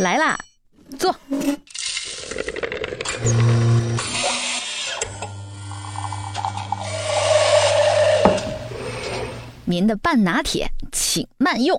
[0.00, 0.38] 来啦，
[0.98, 1.14] 坐。
[9.66, 11.78] 您的半拿铁，请慢用。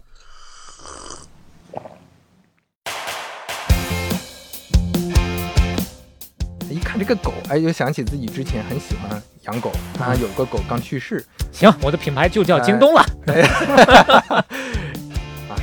[6.70, 13.02] 一看这个狗，哎，又想起自己之前很喜欢养狗，啊，有个狗刚去世，行，我的品牌就叫京东了。
[13.02, 14.46] 啊，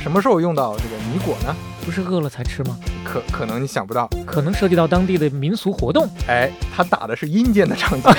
[0.01, 1.55] 什么时候用到这个米果呢？
[1.85, 2.77] 不是饿了才吃吗？
[3.03, 6.07] 可可能你想不到，可能涉及到当地的民俗活动。
[6.27, 8.11] 哎，他打的是阴间的场景，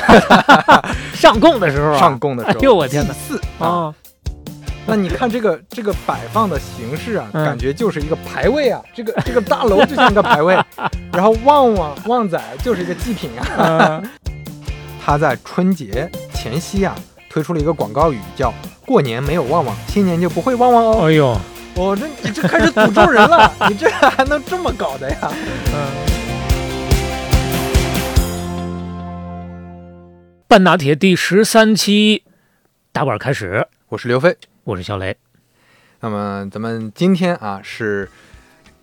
[1.15, 3.15] 上供的时候啊，上供的时候，哎呦我天哪
[3.65, 3.69] 啊！
[3.69, 3.95] 啊，
[4.87, 10.59] 那你看这个这个摆放的形式啊，嗯感觉就是一个牌位啊，这个这个大楼就像一个牌位，
[11.13, 13.63] 然后旺旺旺仔就是一个祭品啊。
[13.65, 14.03] 啊
[15.03, 16.95] 他在春节前夕啊，
[17.31, 18.53] 推出了一个广告语，叫
[18.85, 21.37] “过年没有旺旺，新年就不会旺旺哦哎呦，”。
[21.83, 25.33] 我、这你这开始诅咒人了， 你这还能这么搞的呀？
[25.73, 26.11] 嗯
[30.47, 32.23] 半拿铁第十三期
[32.93, 34.37] 打板开始，我是刘飞。
[34.65, 35.17] 我是小雷。
[36.01, 38.11] 那么咱们今天啊是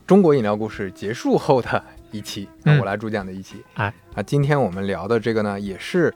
[0.08, 3.64] 中国饮料故事结束后的一期，那嗯我来主讲的一期。
[3.76, 6.12] 哎啊，今天我们聊的这个呢，也是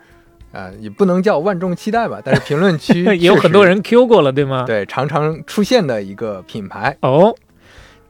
[0.51, 4.65] 呃，也不能叫万众期待吧，但是评论区 也有很多人 Q 过了，对吗？
[4.67, 6.97] 对常常出现的一个品牌。
[7.01, 7.33] 哦，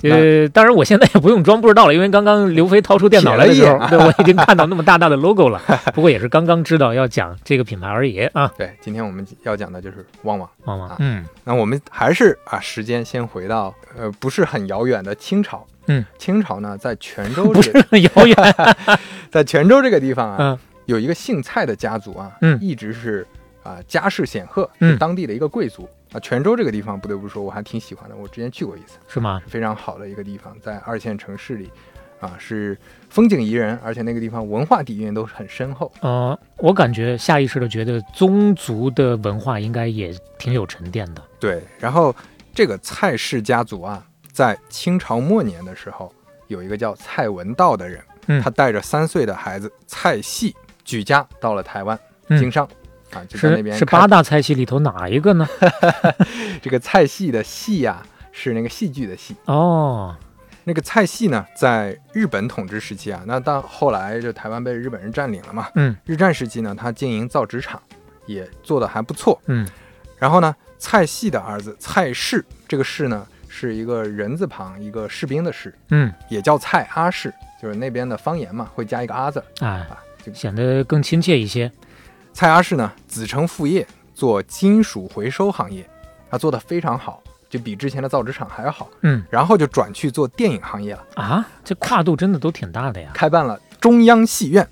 [0.04, 5.62] 呃，当然我现在也不用装不知道了，因为刚刚刘飞掏出电脑来的时候我已经看到那么大大的 logo 了。
[5.94, 10.50] 不过也是刚刚知道要讲这个品牌而已啊， 对，今天我们要讲的就是旺旺。
[10.66, 15.64] 旺，旺旺嗯，那我们还是啊，时间先回到呃不是很遥远的清朝。
[15.88, 18.36] 嗯，清朝呢，在泉 州不是这个很遥远，
[19.30, 23.26] 在泉州这个地方啊，嗯有一个姓蔡的家族啊，嗯一直是
[23.64, 26.20] 啊、家世显赫，嗯是当地的一个贵族啊。
[26.20, 29.40] 泉州这个地方不得不说，我还挺喜欢的，我之前去过一次，是吗？
[29.44, 31.70] 是非常好的一个地方，在二线城市里
[32.20, 32.78] 啊，是
[33.10, 35.92] 风景宜人，而且那个地方文化底蕴都是很深厚。
[36.02, 41.24] 呃，我感觉下意识的觉得宗族的文化应该也挺有沉淀的。
[41.40, 42.16] 对，然后
[42.54, 46.12] 这个蔡氏家族啊，在清朝末年的时候，
[46.48, 50.56] 有一个叫蔡文道的人，嗯他带着三岁的孩子蔡系
[50.92, 51.98] 举家到了台湾
[52.28, 52.68] 嗯经商。
[53.14, 55.46] 啊，就在那边是是八大菜系里头哪一个呢？
[56.62, 59.36] 这个菜系的系呀、是那个戏剧的戏。
[59.46, 60.16] 哦，
[60.64, 65.68] 那个菜系呢，在日本统治时期啊，那到后来就台湾被日本人占领了嘛。
[65.76, 67.82] 嗯日战时期呢，他经营造纸厂，
[68.26, 69.42] 也做得还不错。
[69.48, 69.68] 嗯
[70.18, 80.00] 然后呢，蔡系的儿子蔡氏，这个氏呢是一个人字旁，一个士兵的士，嗯，也叫蔡阿氏，就是那边的方言嘛，会加一个阿字儿哎，啊。
[80.24, 81.72] 就显得更亲切一些。
[82.34, 85.88] 蔡阿氏呢，子承父业，做金属回收行业，
[86.30, 88.90] 他做的非常好，就比之前的造纸厂还要好。
[89.02, 91.06] 嗯然后就转去做电影行业了。
[91.16, 93.12] 啊，这跨度真的都挺大的呀。
[93.14, 94.66] 开办了中央戏院，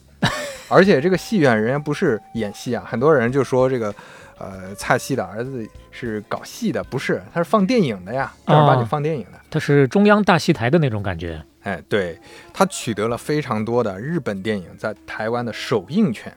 [0.69, 3.93] 而且这个戏院人家不是演戏啊，很多人就说这个，
[4.37, 9.39] 呃，蔡系的儿子是搞戏的，不是，他是放电影的呀，正儿八经哦放电影的。
[9.49, 11.43] 他是中央大戏台的那种感觉。
[11.63, 12.19] 哎，对
[12.53, 16.35] 他取得了非常多的日本电影在台湾的首映权，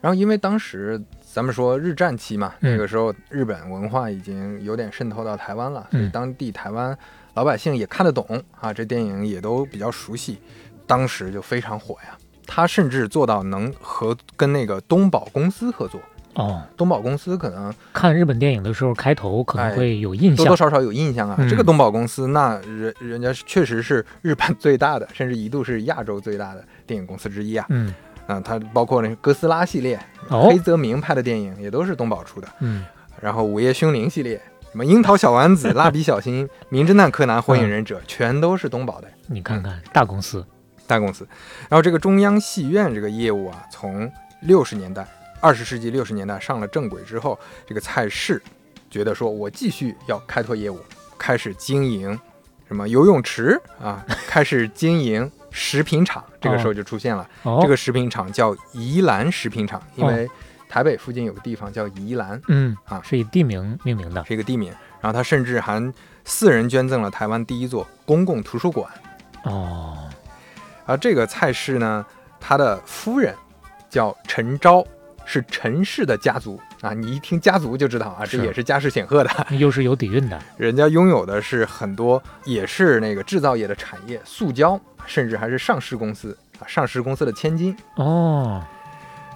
[0.00, 6.96] 然后因为当时咱们说日战期嘛，嗯那个时候日本文化已经有点渗透到台湾了，所以嗯当地台湾
[7.34, 10.38] 老百姓也看得懂啊，这电影也都比较熟悉，
[10.86, 12.16] 当时就非常火呀。
[12.46, 16.00] 他甚至做到能和跟那个东宝公司合作，
[16.34, 20.36] 哦，东宝公司可能看日本电影的时候，开头可能会有印象。
[20.36, 21.36] 多多少少有印象啊。
[21.38, 27.66] 嗯这个东宝公司，那人人家确实是日本最大的，甚至一度是亚洲最大的电影公司之一啊。
[27.70, 27.92] 嗯
[28.26, 32.84] 啊，它包括那个哥斯拉系列、哦黑泽明拍的电影也都是东宝出的，嗯，
[33.20, 34.38] 然后午夜凶铃系列，
[34.70, 40.44] 什么樱桃小丸子、蜡笔小新、名侦探柯南、火影忍者，全都是东宝的你看看大公司。
[40.86, 41.26] 大公司。
[41.70, 44.10] 然后这个中央戏院这个业务啊，从
[44.42, 45.08] 六十年代、
[45.40, 48.42] 二十世纪六十年代上了正轨之后，这个蔡氏
[48.90, 50.80] 觉得说我继续要开拓业务，
[51.16, 52.18] 开始经营
[52.66, 57.28] 什么游泳池啊，开始经营食品厂，这个时候就出现了。
[57.42, 60.28] 哦，这个食品厂叫宜兰食品厂，因为
[60.68, 64.24] 台北附近有个地方叫宜兰，嗯啊是以地名命名的。
[64.24, 64.72] 是一个地名。
[65.00, 65.92] 然后他甚至还
[66.24, 68.90] 私人捐赠了台湾第一座公共图书馆。
[69.44, 70.08] 哦，
[70.84, 72.04] 而这个蔡氏呢，
[72.40, 73.34] 他的夫人
[73.88, 74.84] 叫陈昭，
[75.28, 76.94] 是陈氏的家族啊。
[76.94, 79.30] 你一听家族就知道啊，这也是家世显赫的。
[79.58, 80.40] 又是有底蕴的。
[80.56, 87.76] 人家拥有的是很多，也是那个制造业的产业，塑胶，甚至还是上市公司啊，上市公司的千金。
[87.96, 88.64] 哦，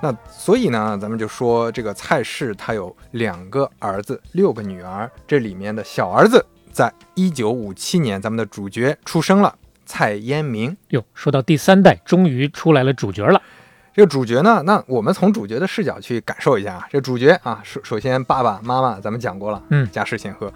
[0.01, 9.55] 那所以呢，咱们就说这个蔡氏他有两个儿子，六个女儿，这里面的小儿子，在一九五七年，咱们的主角出生了，
[9.85, 10.75] 蔡延明。
[10.89, 13.41] 哟，说到第三代，终于出来了主角了。
[13.95, 16.87] 这个主角呢，那我们从主角的视角去感受一下啊。
[16.91, 20.53] 这主角啊，首首先爸爸妈妈咱们讲过了，嗯家世显赫。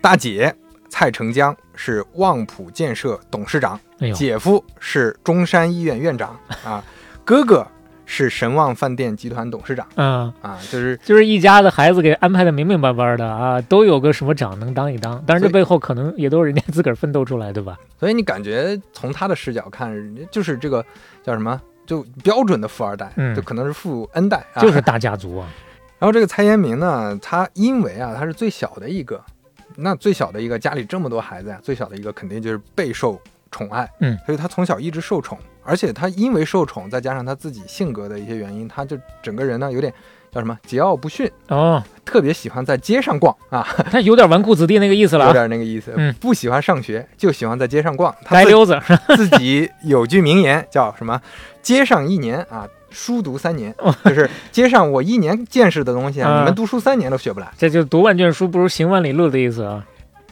[0.00, 0.54] 大姐
[0.88, 6.82] 蔡成江是旺普建设董事长，哎，姐夫是中山医院院长啊，
[7.24, 7.64] 哥哥
[8.06, 15.22] 是神旺饭店集团董事长嗯，啊，就是就是一家的孩子给安排的明明白白的啊，都有个什么长能当一当。
[15.24, 17.78] 当然，这背后可能也都是人家自个儿奋斗出来，对吧？
[18.00, 19.94] 所以你感觉从他的视角看，
[20.32, 20.84] 就是这个
[21.22, 21.60] 叫什么，
[21.90, 23.34] 就标准的富二代，嗯。
[23.34, 25.48] 就可能是富 N 代啊，就是大家族啊。
[25.98, 29.20] 然后这个蔡延明呢，他因为啊他是最小的一个，
[29.74, 33.20] 那最小的一个家里这么多孩子呀、最小的一个肯定就是备受
[33.50, 39.92] 宠爱，嗯，所以他从小一直受宠，而且他因为受宠，再加上他自己性格的一些原因，他就整个人呢有点
[40.30, 45.24] 叫什么桀骜不驯，哦，特别喜欢在街上逛啊， 他有点纨绔子弟那个意思了。
[45.24, 48.80] 有啊，点那个意思，嗯不喜欢上学，就喜欢在街上逛，他自街溜子。
[49.16, 51.20] 自己有句名言叫什么？
[51.62, 53.74] 街上一年啊，书读三年，
[54.04, 56.38] 就是街上我一年见识的东西啊， 啊。
[56.40, 57.50] 你们读书三年都学不来。
[57.56, 59.84] 这就读万卷书不如行万里路的意思啊。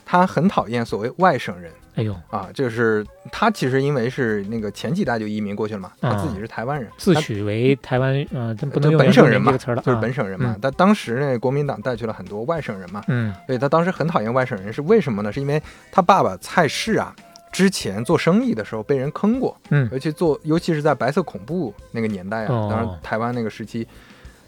[0.05, 1.71] 他很讨厌所谓外省人。
[1.97, 10.55] 哎呦，啊，就是他其实因为是那个前几代就移民过去了嘛，他啊自己是台湾人，自诩为台湾，呃，这不能用本省人嘛这个词儿了，就是啊本省人嘛。
[10.55, 10.59] 嗯。
[10.63, 13.35] 但当时呢，国民党带去了很多外省人嘛，嗯。
[13.47, 15.33] 所以他当时很讨厌外省人，是为什么呢？
[15.33, 15.61] 是因为
[15.91, 17.13] 他爸爸蔡氏啊，
[17.59, 19.89] 之前做生意的时候被人坑过，嗯。
[19.91, 22.69] 尤其做，尤其是在白色恐怖那个年代啊，哦。
[22.71, 23.85] 当然台湾那个时期，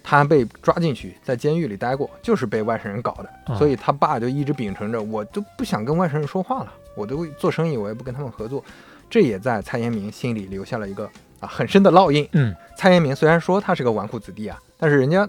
[0.01, 3.57] 他被抓进去，在监狱里待过，就是被外省人搞的，哦。
[3.57, 8.65] 所以他爸就一直秉承着，我都不想跟外省人说话了，我都做生意，我也不跟他们合作，
[9.11, 11.11] 这也在蔡延明心里留下了一个
[11.41, 12.29] 啊很深的烙印。
[12.31, 12.55] 嗯。
[12.77, 15.29] 蔡延明虽然说他是个纨绔子弟啊，但是人家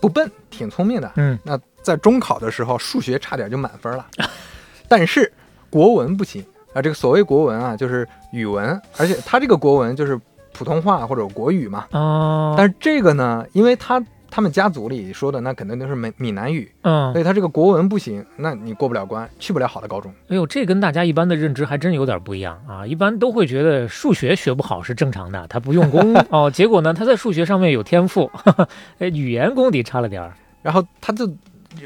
[0.00, 4.06] 不笨，挺聪明的，嗯，那在中考的时候，数学差点就满分了，
[4.88, 5.30] 但是
[5.68, 6.42] 国文不行
[6.78, 6.82] 啊。
[6.82, 10.18] 这个所谓国文啊，就是语文，而且他这个国文就是
[10.52, 11.86] 普通话或者国语嘛。
[11.92, 20.12] 哦，但是这个呢，因为他他们家族里说的那肯定都是闽闽南语，嗯所，以他这个国文不行，那你过不了关，去不了好的高中。
[20.28, 22.86] 哎呦，这跟大家一般的认知还真有点不一样啊！
[22.86, 26.50] 一般都会觉得数学学不好是正常的，他不用功 哦。
[26.50, 30.34] 结果呢，他在数学上面有天赋，哈哈，哎，语言功底差了点儿。
[30.60, 31.26] 然后他就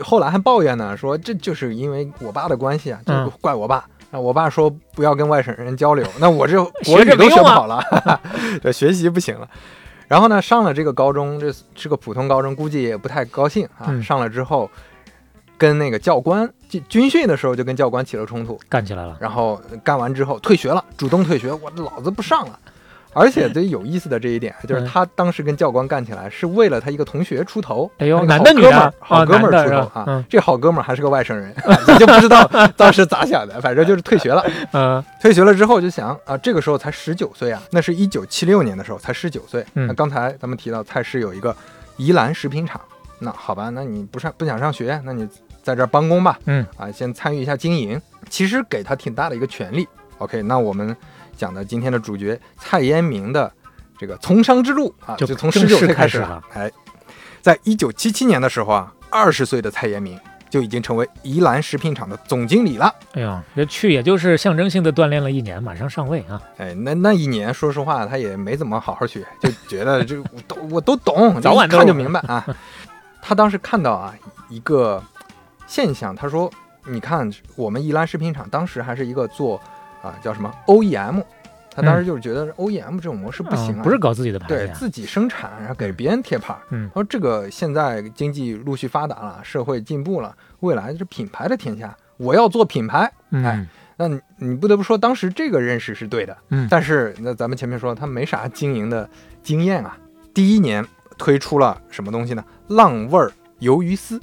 [0.03, 3.85] 后来还抱怨呢，说这就是因为我爸的关系啊，就嗯怪我爸。
[4.13, 7.83] 啊，我爸说不要跟外省人交流，那我这学 国语都学不好了，
[8.63, 9.49] 这学习不行了。
[10.07, 13.87] 然后呢，上了这个高中，这是个普通高中，估计也不太高兴啊。
[13.89, 14.71] 嗯上了之后，
[15.57, 19.17] 跟那个教官军军训的时候就跟教官起了冲突，干起来了。
[19.19, 22.59] 然后干完之后退学了，主动退学，我老子不上了。
[23.15, 27.91] 而且最有意思的这一点， 就是嗯他当时跟教官干起来，是为了他一个同学出头。
[27.99, 30.25] 哎呦，男的女的好哥们儿，出头啊！
[30.29, 31.55] 这好哥们儿还是个外省人，
[31.89, 34.45] 你就不知道当时咋想的，反正就是退学了。
[34.73, 39.65] 嗯退学了之后就想啊，这个时候才十九岁啊，那是一九七六年的时候才十九岁。
[39.75, 41.55] 嗯那刚才咱们提到蔡氏有一个
[41.97, 42.81] 宜兰食品厂，
[43.19, 45.29] 那好吧，那你不上不想上学，那你
[45.63, 46.39] 在这儿帮工吧。
[46.47, 48.01] 嗯啊，先参与一下经营，
[48.31, 49.87] 其实给他挺大的一个权利。
[50.19, 50.97] OK，那我们
[51.43, 53.53] 讲的今天的主角蔡延明的
[53.99, 56.67] 这个从商之路啊，就就从十九岁开始了开始了。
[56.67, 56.73] 哎，
[57.41, 60.17] 在一九七七年的时候啊，二十岁的蔡延明
[60.49, 62.95] 就已经成为宜兰食品厂的总经理了。
[63.15, 66.41] 哎呀，这去也就是象征性的锻炼了一年，马上上位啊！
[66.59, 72.47] 哎，那那一年，说实话，他也没怎么好好学，就觉得这我都我都懂， 早晚看就明白啊。
[73.21, 74.15] 他当时看到啊
[74.49, 75.03] 一个
[75.67, 76.49] 现象，他说
[76.87, 79.61] ：“你看，我们宜兰食品厂当时还是一个做
[80.03, 81.23] 啊叫什么 OEM，
[81.75, 84.55] 他当时就是觉得 OEM 这种模式不行啊，嗯不是搞自己的牌子。
[84.55, 86.55] 对自己生产，然后给别人贴牌。
[86.71, 93.11] 嗯他说这个现在经济陆续发达了，社会进步了，未来是品牌的天下，我要做品牌。
[93.31, 96.37] 嗯哎那你你不得不说，当时这个认识是对的。
[96.49, 99.09] 嗯，但是那咱们前面说他没啥经营的
[99.43, 99.97] 经验啊。
[100.35, 100.85] 第一年
[101.19, 102.43] 推出了什么东西呢？
[102.69, 103.31] 浪味儿
[103.61, 104.19] 鱿鱼丝，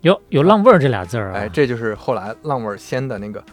[0.00, 3.44] 有有浪味儿这俩字儿啊，哎，这就是后来浪味儿鲜的那个，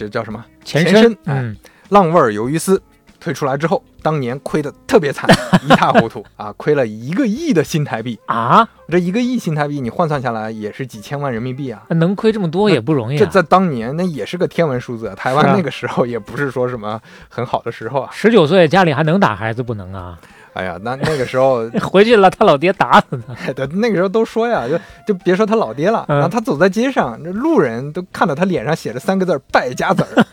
[0.00, 0.42] 这叫什么？
[0.64, 1.56] 前前身哎嗯，
[1.90, 2.80] 浪味儿鱿鱼丝
[3.18, 5.28] 推出来之后，当年亏得特别惨，
[5.62, 8.18] 一塌糊涂啊，亏了一个亿的新台币。
[8.24, 11.82] 啊，这一个亿新台币，你换算下来也是几千万人民币啊。
[11.90, 13.18] 能亏这么多也不容易啊。
[13.18, 18.10] 这在当年那也是个天文数字，台湾那个时候也不是说什么很好的时候啊。
[18.10, 20.18] 十九岁家里还能打孩子不能啊？
[20.52, 23.52] 哎呀，那那个时候 回去了他老爹打死他。
[23.54, 30.26] 对，那个时候都说呀，就就别说他老爹了，嗯然后他走在街上，这路人都看到他脸上写着三个字儿“败家子儿”，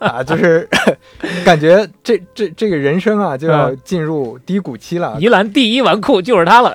[0.00, 0.68] 啊，就是
[1.44, 5.16] 感觉这这这个人生啊就要进入低谷期了。
[5.20, 6.74] 宜兰第一纨绔就是他了。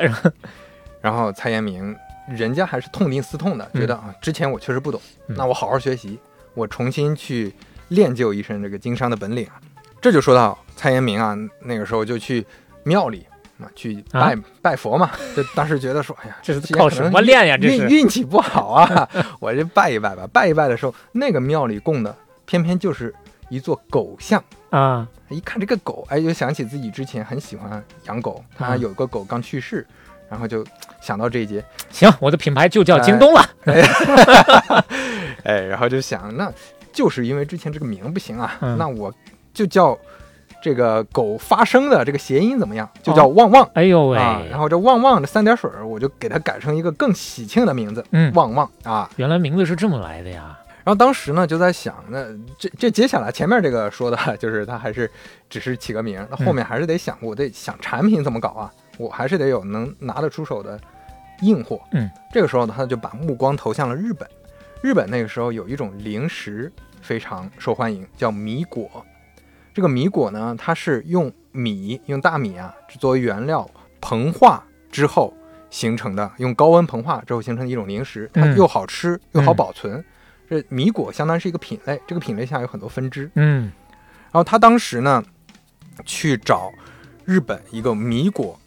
[1.01, 1.95] 然后蔡延明，
[2.29, 6.17] 人家还是痛定思痛的，嗯觉得啊，之前我确实不懂，嗯那我好好学习，
[6.53, 7.53] 我重新去
[7.89, 9.59] 练就一身这个经商的本领啊。
[10.01, 12.45] 这就说到蔡延明啊，那个时候就去
[12.85, 13.27] 庙里
[13.59, 17.57] 啊去拜、拜佛嘛，就当时觉得说，哎呀，这是靠什么练呀？
[17.61, 19.09] 这是运运气不好啊，
[19.41, 20.25] 我就拜一拜吧。
[20.31, 22.15] 拜一拜的时候，那个庙里供的
[22.45, 23.13] 偏偏就是
[23.49, 24.41] 一座狗像。
[24.69, 29.87] 啊，一看这个狗，哎，就想起自己之前很喜欢养狗，他嗯有个狗刚去世，
[30.29, 30.65] 然后就
[31.01, 33.49] 想到这一节，行，我的品牌就叫京东了。
[35.43, 36.51] 哎，然后就想，那
[36.91, 39.13] 就是因为之前这个名不行啊，嗯那我
[39.53, 39.97] 就叫
[40.65, 42.89] 这个狗发声的这个谐音怎么样？
[43.03, 43.69] 就叫旺旺。
[43.75, 49.07] 哎呦喂，啊，然后这旺旺这三点水儿，我就给它改成一个更喜庆的名字，嗯，旺旺啊。
[49.17, 50.57] 原来名字是这么来的呀。
[50.83, 52.25] 然后当时呢就在想，那
[52.57, 55.07] 这这接下来前面这个说的就是它还是
[55.47, 60.79] 只是起个名儿，那后面还是得想，我得想产品怎么搞啊，我还是得有能拿得出手的
[61.41, 61.79] 硬货。
[61.91, 64.27] 嗯，这个时候呢，他就把目光投向了日本。
[64.81, 66.71] 日本那个时候有一种零食
[67.03, 68.89] 非常受欢迎，叫米果。
[69.75, 75.35] 这个米果呢，它是用米用大米啊作为原料膨化之后
[75.69, 80.01] 形成的，用高温膨化之后形成的一种零食，它嗯又好吃又好嗯保存。
[80.49, 83.29] 这米果相当于是一个品类，这个品类下有很多分支。
[83.35, 83.69] 嗯
[84.31, 85.21] 然后他当时呢，
[86.05, 86.71] 去找
[87.25, 88.57] 日本一个米果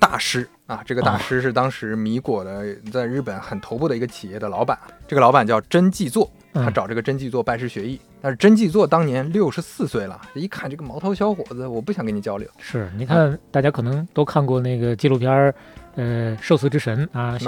[0.00, 4.76] 大师啊，这个大师是当时米果的在日本很头部的一个企业的老板，
[5.06, 8.00] 这个老板叫真纪作，他嗯找这个真纪作拜师学艺。
[8.22, 12.48] 但是真纪作当年六十四岁了，一看这个毛头小伙子，我不想跟你交流。
[12.58, 15.54] 是，你看大家可能都看过那个纪录片儿，
[15.94, 17.38] 呃，《寿司之神》啊，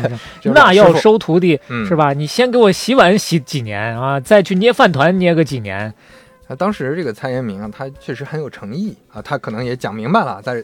[0.44, 2.12] 那要收徒弟嗯，是吧？
[2.12, 5.92] 你先给我洗碗洗几年啊，再去捏饭团捏个几年。
[6.48, 10.62] 那当时这个蔡元明啊，他确实很有诚意啊，他可能也讲明白了在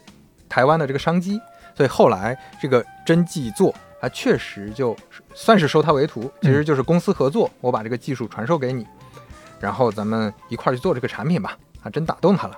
[0.49, 1.41] 台湾的这个商机，
[1.75, 4.97] 所以后来这个真纪作啊，确实就
[5.35, 8.87] 算是收他为徒，其实就是公司合作，我把这个技术传授给你，
[9.61, 12.57] 然后咱们一块儿去做这个产品吧，啊，真打动他了。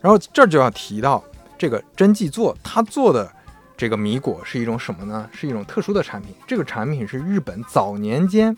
[0.00, 1.22] 然后这儿就要提到
[1.56, 3.30] 这个真纪做，他做的
[3.76, 5.28] 这个米果是一种什么呢？
[5.32, 8.56] 是一种特殊的产品，这个产品是日本早年间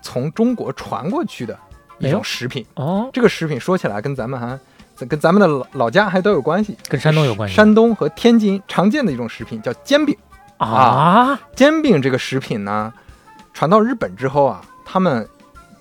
[0.00, 1.58] 从中国传过去的
[1.98, 2.64] 一种食品。
[2.76, 4.58] 哦，这个食品说起来跟咱们还
[5.06, 10.16] 跟咱们的老老家还都有关系，跟山东有关系山东和天津常见的一种食品叫煎饼。
[10.58, 12.92] 啊，煎饼这个食品呢，
[13.52, 15.26] 传到日本之后啊，他们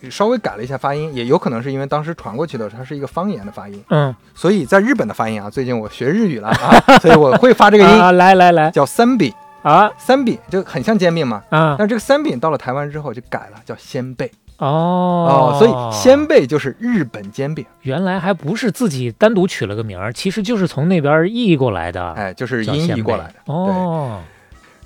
[0.10, 4.16] 稍微改了一下发音，也有可能是因为当时传过去的它是一个方言的发音，嗯。
[4.36, 8.70] 所以在日本的发音啊，最近我学日语了啊， 所以我会发这个音，啊，来来来。
[8.70, 9.34] 叫三饼。
[9.64, 9.90] 啊。
[9.98, 11.76] 三饼就很像煎饼嘛，啊。
[11.78, 14.32] 但这个三饼到了台湾之后就改了，叫鲜贝。
[14.60, 15.58] 哦。
[15.58, 23.34] 哦所以鲜贝就是日本煎饼，原来还不是自己单独取了个名儿，其实就是从那边译过来的，哎，就是音译过来的。
[23.46, 24.20] 哦，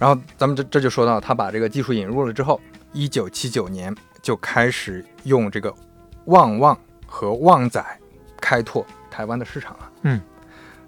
[0.01, 2.59] 然后咱们这这就说到他把这个技术引入了之后，
[2.91, 5.71] 一九七九年就开始用这个
[6.25, 7.85] 旺旺和旺仔
[8.41, 9.91] 开拓台湾的市场了。
[10.01, 10.19] 嗯，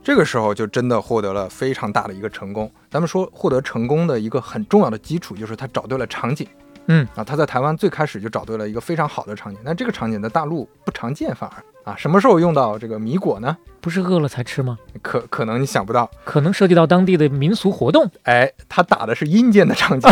[0.03, 2.72] 这个时候就真的获得了非常大的一个成功。
[2.89, 6.48] 咱们说获得成功的一个很重要的基础就是他找对了场景。
[6.88, 7.08] 嗯。
[7.16, 13.58] 啊，他在台湾最开始就找对了一个非常好的场景，但这个场景在大陆不常见，反而啊，什么时候用到这个米果呢？
[13.82, 14.78] 不是饿了才吃吗？
[15.02, 20.10] 可可能你想不到，可能涉及到当地的民俗活动，哎，他打的是阴间的场景，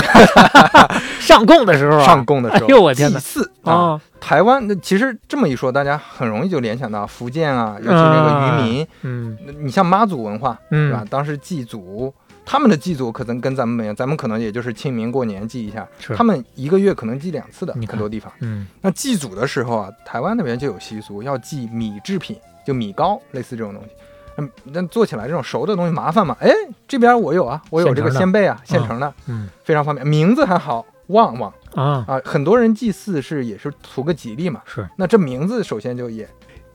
[1.21, 3.17] 上供的时候啊，上供的时候，哎呦我天哪。
[3.17, 9.37] 祭祀啊，啊，台湾那其实这么一说，大家很容易就联想到福建啊，尤其那个渔民，嗯。
[9.61, 10.99] 你像妈祖文化，对吧？
[11.03, 12.13] 嗯？，当时祭祖，
[12.51, 18.29] 他们的祭祖可能跟咱们不一样，咱们可能也就是清明过年祭一下，他们一个月可能祭两次的很多地方。
[18.41, 18.67] 嗯。
[18.81, 23.89] 那祭祖的时候啊，台湾那边就有习俗，要祭米制品，就米糕，类似这种东西。
[24.35, 26.35] 嗯那做起来这种熟的东西麻烦嘛？
[26.41, 26.51] 哎，
[26.89, 28.19] 这边我有啊，我有这个现成的。
[28.19, 29.47] 鲜贝啊，现成的，嗯。
[29.63, 31.53] 非常方便，名字还好，旺旺。
[31.73, 32.21] 啊，啊。
[32.25, 34.85] 很多人祭祀是也是图个吉利嘛，是。
[34.97, 36.27] 那这名字首先就也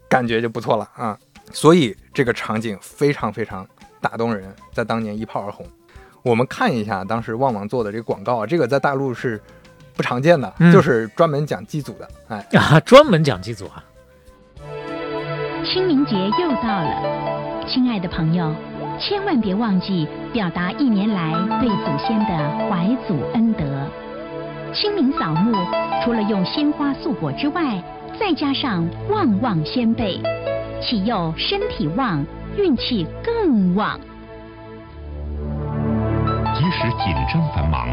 [0.09, 1.18] 感觉就不错了啊，
[1.52, 3.66] 所以这个场景非常非常
[4.00, 5.67] 打动人，在当年一炮而红。
[6.23, 9.41] 我们看一下当时旺旺做的这个广告啊，这个在大陆是
[9.95, 12.09] 不常见的，嗯就是专门讲祭祖的。
[12.29, 13.85] 哎，啊，专门讲祭祖啊，
[15.65, 18.53] 清明节又到了，亲爱的朋友，
[18.99, 23.65] 千万别忘记表达一年来对祖先的怀祖恩德。
[24.75, 25.57] 清明扫墓，
[26.05, 27.83] 除了用鲜花素果之外，
[28.19, 30.21] 再加上旺旺仙贝，
[30.83, 32.26] 启佑身体旺，
[32.57, 34.01] 运气更旺。
[36.55, 37.89] 即使紧张繁忙，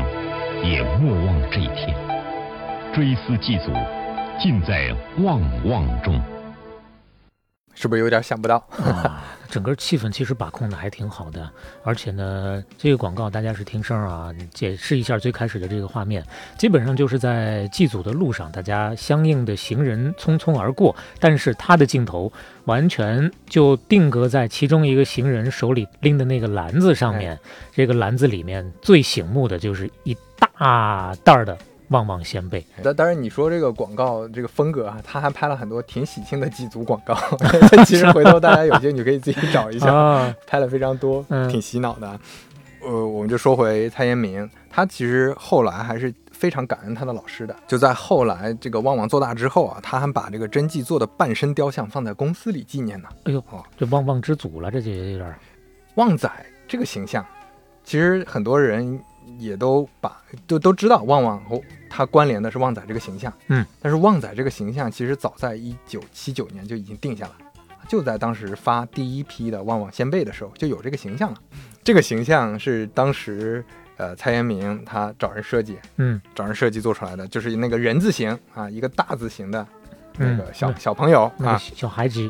[0.63, 1.93] 也莫忘这一天。
[2.93, 3.72] 追思祭祖，
[4.39, 6.20] 尽在旺旺中。
[7.75, 8.55] 是不是有点想不到？
[8.77, 11.49] 啊，整个气氛其实把控的还挺好的，
[11.83, 16.23] 而且呢，这个广告大家是听声儿啊，解释一下最开始的这个画面，
[16.57, 22.31] 基本上就是在祭祖的路上，大家相应的行人匆匆而过，但是他的镜头
[22.65, 27.37] 完全就定格在其中一个行人手里拎的那个篮子上面，
[27.71, 31.57] 这个篮子里面最醒目的就是一大袋儿的
[31.89, 32.65] 旺旺仙贝。
[32.83, 37.15] 当当然，你说这个广告这个风格啊，他还拍了很多挺喜庆的祭祖广告。
[37.85, 42.19] 其实回头大家有兴趣可以自己找一下， 啊，拍了非常多，嗯挺洗脑的啊。
[42.85, 47.55] 呃，我们就说回蔡延明，他其实后来还是非常感恩他的老师的。
[47.65, 53.07] 就在后来这个旺旺做大之后啊，他还把这个真迹做的半身雕像放在公司里纪念呢。
[53.23, 55.33] 哎呦哦，这旺旺之祖了，这就有点
[55.95, 56.29] 旺仔
[56.67, 57.25] 这个形象，
[57.85, 58.99] 其实很多人
[59.37, 63.31] 也都把都都知道旺旺和他关联的是旺仔这个形象。
[63.47, 67.35] 嗯，但是旺仔这个形象其实早在一九七九年就已经定下了，
[67.87, 71.37] 就在当时发第一批的旺旺先辈的时候就有这个形象了。
[71.83, 73.63] 这个形象是当时
[73.97, 79.67] 呃蔡元明他找人设计，嗯找人设计做出来的，就是那个人字形啊，一个大字形的
[80.17, 82.29] 那嗯个小、那小朋友啊那个，小孩子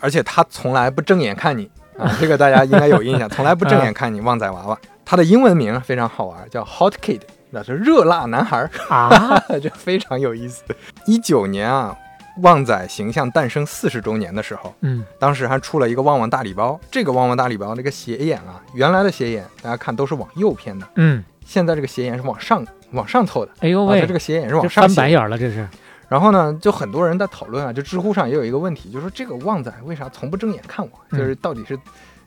[0.00, 4.20] 而且他从来不正眼看你啊，这个大家应该有印象，从来不正眼看你。
[4.20, 4.78] 旺仔娃娃，
[5.12, 10.62] 他的英文名非常好玩，叫 Hot Kid，那是热辣男孩儿，啊， 这非常有意思。
[11.04, 11.94] 一九年啊，
[12.40, 16.80] 旺仔形象诞生四十周年的时候，嗯当时还出了一个旺旺大礼包。
[16.90, 23.52] 这个旺旺大礼包那个斜眼啊，原来的斜眼大家看都是往右偏的，嗯，现在这个斜眼是往上往上凑的。
[23.52, 25.68] 啊，哎呦喂它这，个斜眼是往上翻白眼儿了，这是
[26.08, 30.98] 然后呢，就很多人在讨论啊，就知乎上也有一个问题，就是说这个旺仔为啥从不正眼看我？
[31.10, 31.78] 嗯就是到底是，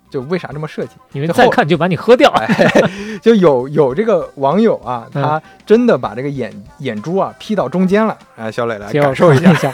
[0.09, 0.91] 就为啥这么设计？
[1.13, 2.29] 因为再看就把你喝掉。
[2.31, 2.47] 哎，
[3.21, 8.17] 就有有这个网友啊，嗯他真的把这个眼眼珠啊 P 到中间了。
[8.37, 9.73] 哎，小磊来感受一下，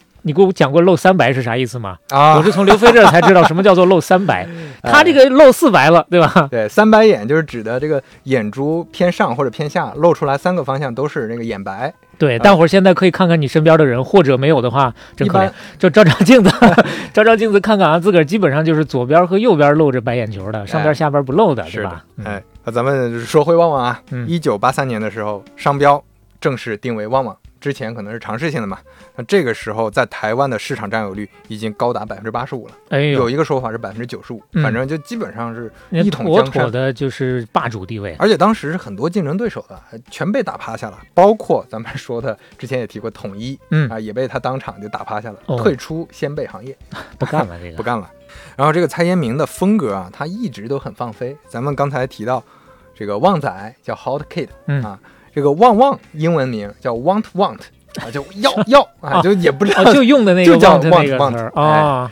[0.23, 1.97] 你给我讲过露三白是啥意思吗？
[2.09, 4.47] 啊我是从刘飞这儿才知道什么叫做露 三白，
[4.83, 6.47] 他这个露四白了，对吧？
[6.51, 11.93] 对，三白眼就是指的这个眼珠偏上或者偏下，露出来三个方向都是那个眼白。
[12.17, 16.51] 对，大伙儿现在可以看看你身边的人，或者没有的话，真可怜，就照照镜子，
[17.11, 26.03] 照照镜子看看啊，自个儿基本上就是左边和右边露着白眼球的，上边下边不露的，是吧？，嗯哎，那咱们说回旺旺啊，嗯一九八三年的时候，商标
[26.39, 28.79] 正式定为旺旺，之前可能是尝试性的嘛。
[29.15, 36.71] 那这个时候在台湾的市场占有率已经高达百分之八十五了，哎，有一个说法是百分之九十五，嗯反正就基本上是一统家妥妥江山。
[36.71, 38.15] 的就是霸主地位。
[38.19, 46.75] 而且当时是很多竞争对手的全被打趴下了，包括咱们说的之前也提过统一嗯，啊，也被他当场就打趴下了，哦退出鲜贝行业。
[47.19, 47.77] 不干了这个。
[47.77, 48.09] 不干了。
[48.55, 51.35] 然后这个蔡延明的风格啊，他一直都很放飞。
[51.47, 52.43] 咱们刚才提到
[52.95, 54.99] 这个旺仔叫 Hot Kid 嗯啊，
[55.33, 57.59] 这个旺旺英文名叫 Want Want
[58.01, 59.83] 啊，就要 要啊，就也不知道。
[59.83, 62.11] 哦，就用的那个就叫 want 那 want 啊，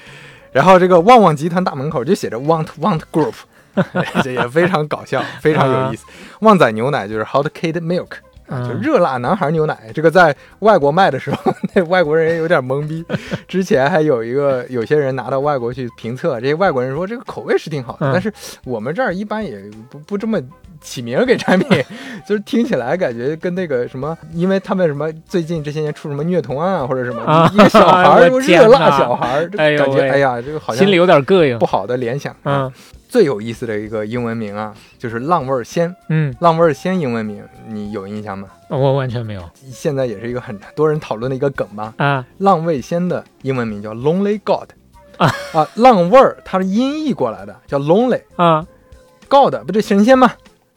[0.51, 3.34] 然后这个旺旺集团大门口就写着 Want Want Group，
[4.23, 6.05] 这也非常搞笑，非常有意思。
[6.41, 8.08] 旺仔牛奶就是 Hot Kid Milk。
[8.49, 13.05] 啊，就嗯热辣男孩牛奶，这个在外国卖的时候，那外国人也有点懵逼。
[13.47, 20.41] 之前还有一个有些人拿到外国去评测，这些外国人说这个口味是挺好的，嗯但是我们这儿一般也不不这么
[20.81, 21.83] 起名给产品，
[22.27, 31.65] 就是听起来感觉跟那个什么，因为他们什么最近这些年出什么虐童案啊或者什么，啊一个小孩儿， 我热辣小孩儿，感觉哎呀，这个好像心里有点膈应不。
[31.65, 32.31] 好的联想。
[32.43, 32.73] 啊嗯
[33.09, 35.95] 最有意思的一个英文名啊，就是浪味儿仙。
[36.09, 38.47] 嗯，浪味儿仙英文名你有印象吗？
[38.69, 41.91] 我完全没有现在也是一个很多人讨论的一个梗吧。
[41.97, 44.69] 啊浪味仙的英文名叫 Lonely God
[45.17, 48.63] 啊啊，浪味儿它是音译过来的，叫 Lonely 啊
[49.27, 50.31] God，不就神仙吗？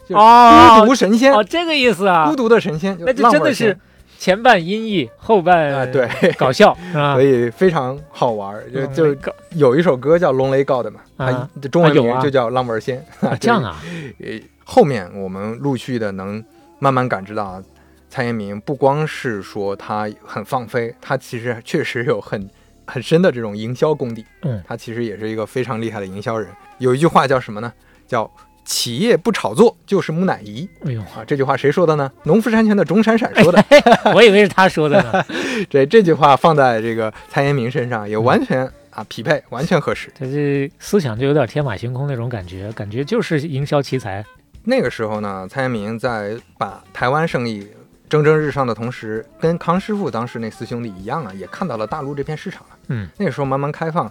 [0.09, 3.77] 就孤独神仙，哦，这个意思啊孤，独的神仙，就那就真的是
[4.19, 7.23] 前半音译，后半啊，对， 搞笑所？
[7.23, 8.55] 以非常好玩。
[8.73, 13.05] 就嗯就搞有一首歌叫 Lonely God 嘛，它啊的中文名就叫浪味仙。
[13.21, 13.77] 啊 这样啊，
[14.21, 16.43] 呃，后面我们陆续的能
[16.79, 17.63] 慢慢感知到啊，
[18.09, 22.49] 蔡延明不光是说他很放飞，他其实确实有很
[22.87, 24.25] 很深的这种营销功底。
[24.43, 26.49] 嗯，他其实也是一个非常厉害的营销人。
[26.79, 27.73] 有一句话叫什么呢？
[28.07, 28.31] 叫
[28.65, 31.25] “企业不炒作就是木乃伊哎呦，”啊。
[31.27, 32.11] 这句话谁说的呢？
[32.25, 33.65] 农夫山泉的钟闪闪说的。
[34.15, 35.25] 我以为是他说的呢。
[35.69, 40.13] 这这句话放在这个蔡延明身上，也完全啊，匹配完全合适。
[40.19, 44.25] 他这思想就有点天马行空那种感觉，感觉就是营销奇才。
[44.65, 47.67] 那个时候呢，蔡延明在把台湾生意
[48.09, 52.79] 蒸蒸日上的同时，跟康师傅当时那四兄弟一样啊，也看到了大陆这片市场了。
[52.89, 54.11] 嗯，那个时候慢慢开放，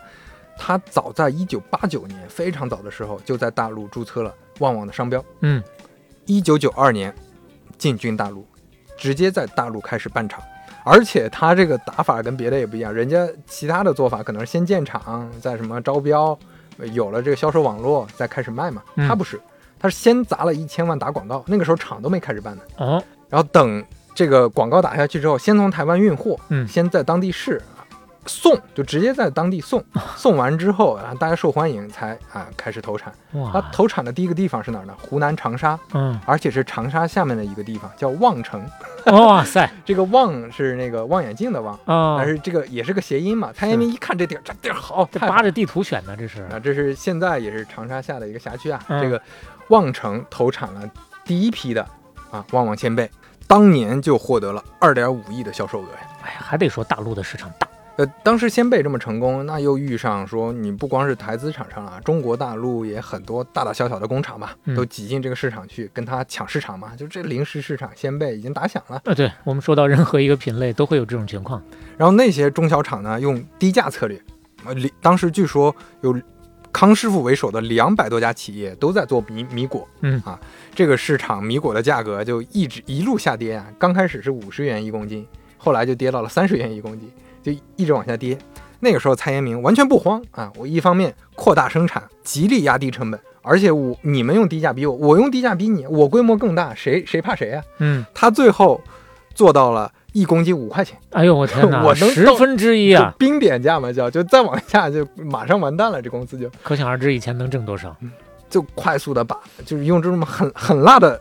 [0.57, 5.21] 他早在一九八九年非常早的时候就在大陆注册了旺旺的商标。
[5.41, 5.61] 嗯，
[6.25, 7.13] 一九九二年
[7.77, 8.47] 进军大陆，
[8.97, 10.41] 直接在大陆开始办厂。
[10.83, 16.35] 而且他这个打法跟别的也不一样，人家其他的做法可能是先建厂，再什么招标，
[16.79, 18.81] 呃有了这个销售网络，再开始卖嘛。
[18.95, 19.39] 嗯他不是，
[19.79, 22.61] 他是先砸了一千万打广告，那个时候厂都没开始办呢。
[22.77, 27.80] 哦，然后等这个广告打下去之后，先从台湾运货，嗯先在当地试啊
[28.31, 29.83] 送，就直接在当地送，
[30.15, 33.13] 送完之后啊，大家受欢迎才啊开始投产。
[33.33, 34.93] 他哇，投产的第一个地方是哪儿呢？
[35.01, 38.63] 湖南长沙，嗯，而且是长沙下面的一个地方叫望城。
[39.07, 43.51] 哇 塞，这个望是那个望远镜的望，啊但，是这个也是个谐音嘛。
[43.53, 46.43] 蔡延明一看这地儿，这地儿好，这扒着地图选的，这是。
[46.43, 48.81] 啊，这是现在也是长沙下的一个辖区啊。
[48.87, 49.21] 嗯这个
[49.67, 50.81] 望城投产了
[51.23, 51.81] 第一批的
[52.29, 53.09] 啊旺旺鲜贝，
[53.47, 55.99] 当年就获得了二点五亿的销售额呀。
[56.23, 57.67] 哎呀，还得说大陆的市场大。
[57.97, 66.95] 呃，当时鲜贝这么成功，那又遇上说你不光是台资厂商啊，中国大陆也很多大大小小的工厂嘛，嗯都挤进这个市场去跟他抢市场嘛。
[66.95, 69.01] 就这零食市场，鲜贝已经打响了。
[69.05, 71.61] 呃，对我们说到任何一个品类都会有这种情况。
[71.97, 74.19] 然后那些中小厂呢，用低价策略，
[74.65, 76.17] 呃，当时据说有
[76.71, 80.39] 康师傅为首的两百多家企业都在做米米果，嗯啊，
[80.73, 85.27] 这个市场米果的价格就一直一路下跌啊，刚开始是五十元一公斤，
[85.57, 88.37] 后来就跌到了三十元一公斤，就一直往下跌。
[88.79, 97.63] 那个时候蔡延明完全不慌啊，我一方面扩大生产，极力压低成本，而且我你们用低价逼我，我用低价逼你，我规模更大，谁谁怕谁啊？
[97.77, 98.81] 嗯，他最后
[99.35, 100.97] 做到了一公斤五块钱。
[101.11, 103.11] 哎呦我天哪， 我能十分之一啊！
[103.11, 107.95] 就冰点价嘛，叫就再往下就马上完蛋了，这公司就可想而知以前能挣多少。
[108.01, 108.11] 嗯
[108.49, 111.17] 就快速的把就是用这种很很辣的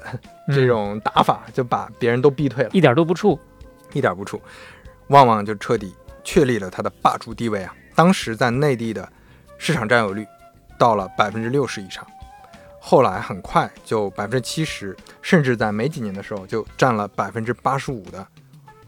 [0.49, 3.39] 嗯这种打法，就把别人都逼退了，一点都不怵。
[3.93, 4.41] 一点不怵，
[5.09, 7.75] 旺旺就彻底确立了它的霸主地位啊！
[7.95, 9.07] 当时在内地的
[9.59, 10.27] 市场占有率
[10.79, 12.07] 到了百分之六十以上，
[12.81, 18.27] 后来很快就百分之七十，甚至在没几年的时候就占了百分之八十五的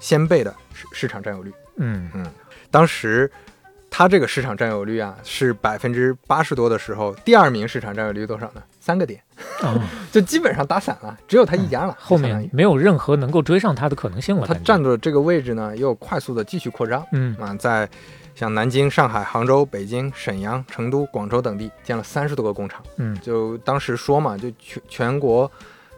[0.01, 1.53] 先辈的市市场占有率。
[1.77, 2.11] 嗯，
[2.71, 3.31] 当时
[3.90, 8.62] 它这个市场占有率啊是百分之八十多的时候，第二名市场占有率多少呢？
[8.83, 9.23] 三个点，
[9.62, 11.97] 哦， 就基本上打散了，只有他一家了。
[12.01, 14.42] 后面没有任何能够追上他的可能性了。
[14.45, 17.88] 它感觉占住了这个位置呢，又快速的继续扩张嗯啊，在
[18.35, 22.83] 像南京、上海、杭州、北京、沈阳、成都、广州等地建了三十多个工厂。
[22.97, 25.49] 嗯就当时说嘛，就全全国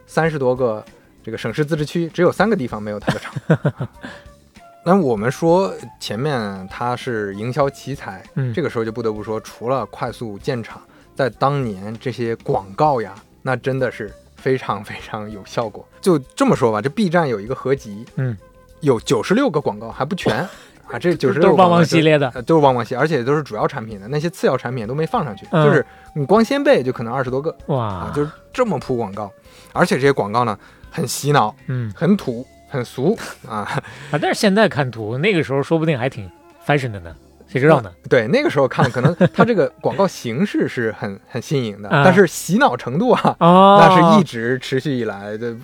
[0.05, 0.85] 三十多个
[1.23, 3.89] 这个省市自治区，只有三个地方没有他的厂。
[4.85, 10.79] 那我们说前面他是营销奇才，嗯，这个时候就不得不说，除了快速建厂，
[11.15, 15.87] 在当年这些广告呀，那真的是非常非常有效果。
[16.01, 18.37] 就这么说吧，这 B 站有一个合集，嗯，
[18.81, 20.47] 有九十六个广告还不全。
[20.87, 22.29] 啊，这 九十都是旺旺系列的。
[22.35, 25.65] 呃，都是旺旺系，而且都是主要产品的，那些次要产品都没放上去，嗯。
[25.65, 27.85] 就是你光鲜贝就可能二十多个哇。
[27.85, 29.31] 啊，，就是这么铺广告，
[29.73, 30.55] 而且这些广告呢
[30.91, 31.91] 很洗脑、嗯。
[31.95, 33.65] 很土、很俗啊。
[34.11, 36.29] 啊，但是现在看图，那个时候说不定还挺
[36.67, 37.15] fashion 的呢，
[37.59, 37.89] 谁知道呢？
[38.09, 42.01] 对，那个时候看可能 它这个广告形式是很很新颖的，啊。
[42.03, 45.55] 但是洗脑程度啊，哦，那是一直持续以来的，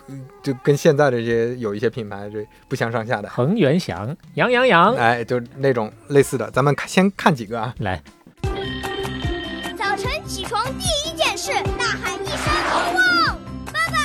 [0.41, 3.27] 就跟现在这些有一些品牌这不相上下的。
[3.27, 7.75] 恒源祥，羊羊羊，哎，就那种类似的，咱们先看几个啊。
[7.79, 8.01] 来，
[9.77, 13.97] 早晨起床第一件事，大喊一声“旺旺”，爸爸，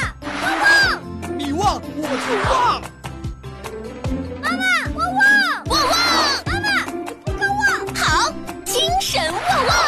[0.43, 0.59] 旺！
[0.61, 2.83] 旺，你旺我就旺，
[9.17, 9.86] 神旺旺，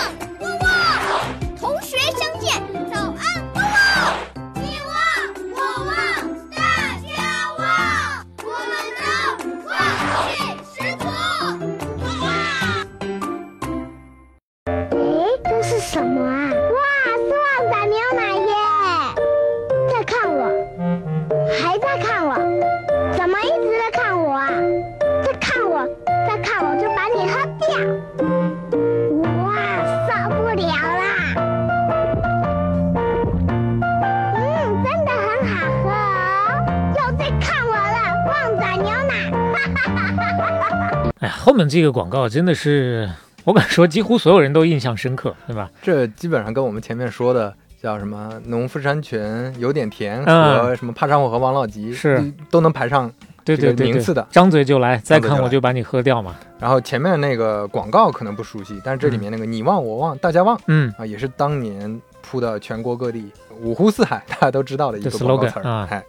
[41.48, 43.08] 后面这个广告真的是，
[43.44, 45.70] 我敢说几乎所有人都印象深刻，对吧？
[45.80, 53.11] 这基本上跟我们前面说的叫什么“农夫山泉有点甜”嗯和什么“怕上火”和王老吉是都能排上
[53.46, 54.28] 对这对名次的。
[54.30, 56.37] 张嘴就来，再看我就把你喝掉嘛。
[56.61, 63.32] 然后前面那个广告可能不熟悉，但是这里面那个你忘我忘大家忘嗯，啊，也是当年铺到全国各地
[63.62, 65.62] 五湖四海大家都知道的一个广告 slogan 词儿。
[65.62, 66.04] 啊哎，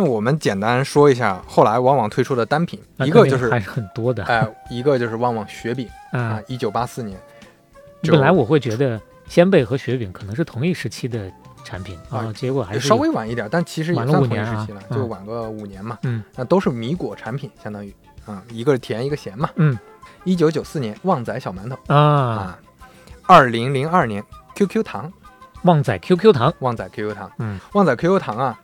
[0.00, 7.20] 那我们简单说一下后来旺旺推出的单品，一个就是还是很多的哎，一个就是旺旺雪饼啊啊。，一九八四年。
[8.04, 11.30] 本来我会觉得鲜贝和雪饼可能是同一时期的
[11.64, 15.98] 产品啊啊，结果还是稍微晚一点，但其实也算同一时期了，嗯就晚个五年嘛。
[16.04, 19.50] 嗯，那都是米果产品，相当于啊，一个是甜一个咸嘛。
[19.56, 19.78] 嗯，
[20.24, 22.58] 一九九四年旺仔小馒头啊，啊，
[23.26, 25.12] 二零零二年 QQ 糖，
[25.64, 28.58] 旺仔 QQ 糖，旺仔 QQ 糖，嗯，旺仔 QQ 糖啊，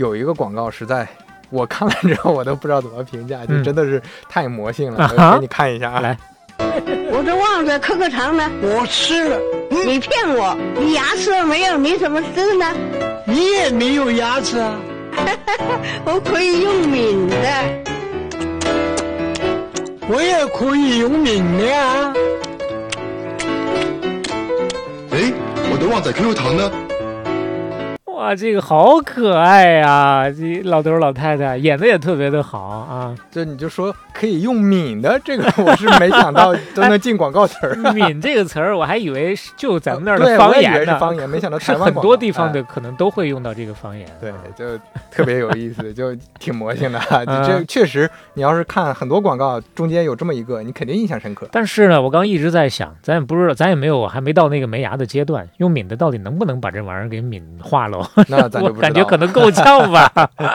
[0.00, 1.06] 有一个广告实在。
[1.50, 5.10] 我看了之后，我都不知道怎么评价，就嗯真的是太魔性了。
[5.12, 6.16] 我给你看一下啊，来
[6.58, 8.48] 我这旺仔可可糖呢？
[8.62, 9.36] 我吃了，
[9.68, 11.76] 你骗我，你牙吃了没有？
[11.76, 12.72] 你怎么吃呢？
[13.26, 14.80] 你也没有牙齿啊。
[16.06, 17.36] 我可以用抿的。
[20.08, 22.14] 我也可以用抿的啊。
[25.10, 25.32] 哎，
[25.72, 26.70] 我的旺仔 QQ 糖呢？
[28.20, 37.74] 哇，这个好可爱呀、这老头儿老太太演的也特别的好啊，这你就说可以用抿的这个，我是没想到都能进广告词儿。
[37.94, 44.06] 抿这个词儿我还以为是就咱们那儿的方言呢，是方言没想到是台湾很多地方哎的可能都会用到这个方言。
[44.20, 44.76] 对啊，就
[45.10, 51.48] 特别有意思，就挺魔性的 这确实，你要是看很多广告，中间有这么一个，你肯定印象深刻。
[51.50, 58.06] 但是呢，我刚一直在想，咱也不知道，咱也没有，还没到那个没牙的阶段，用抿的到底能不能把这玩意儿给抿化喽？
[58.28, 60.12] 那咱就不知道感觉可能够呛吧。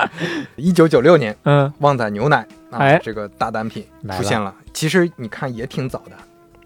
[0.56, 4.54] 一九九六年，嗯，旺仔牛奶啊，哎这个大单品出现了。
[4.74, 6.12] 其实你看也挺早的，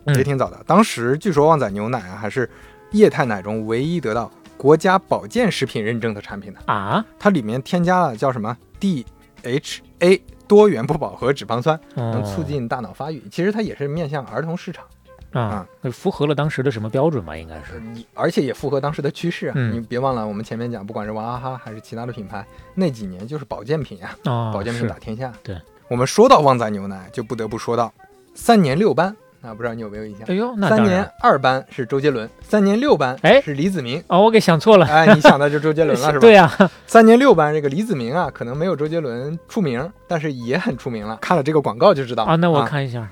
[0.06, 0.58] 嗯也挺早的。
[0.66, 2.50] 当时据说旺仔牛奶啊，还是
[2.92, 6.60] 液态奶中唯一得到国家保健食品认证的产品的。
[6.66, 13.24] 啊，它里面添加了叫什么 DHA 多元不饱和脂肪酸，能能促进大脑发育。
[13.32, 14.84] 其实它也是面向儿童市场。
[15.32, 17.38] 啊，那符合了当时的什么标准吧？
[17.38, 19.54] 应该是你而且也符合当时的趋势啊！
[19.56, 25.32] 嗯你别忘了，我们前面讲，不管是娃哈哈还是其他的品牌，那几年就是保健品啊，啊，保健品打天下。
[25.44, 25.56] 对，
[25.88, 27.94] 我们说到旺仔牛奶，就不得不说到
[28.34, 30.26] 三年六班那，不知道你有没有印象？
[30.28, 34.04] 哎呦，那三年二班是周杰伦，三年六班哎是李子明。
[34.08, 34.86] 哦，我给想错了。
[34.88, 36.20] 哎，你想的就是周杰伦了 是吧？
[36.20, 36.52] 对呀、
[36.88, 41.18] 三年六班这个李子明啊，可能没有周杰伦出名，但是也很出名了。
[41.22, 43.08] 看了这个广告就知道啊，那我看一下。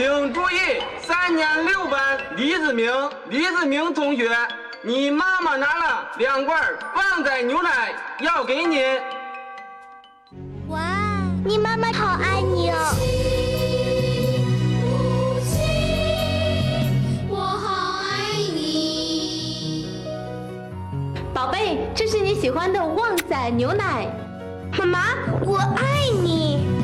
[0.00, 2.90] 请注意，三年六班李子明，
[3.28, 4.34] 李子明同学，
[4.80, 6.58] 你妈妈拿了两罐
[6.96, 8.82] 旺仔牛奶要给你。
[10.68, 10.80] 哇，
[11.44, 12.78] 你妈妈好爱你哦。
[17.28, 19.86] 我好爱你。
[21.34, 24.06] 宝贝，这是你喜欢的旺仔牛奶。
[24.78, 24.98] 妈妈，
[25.44, 26.79] 我爱你。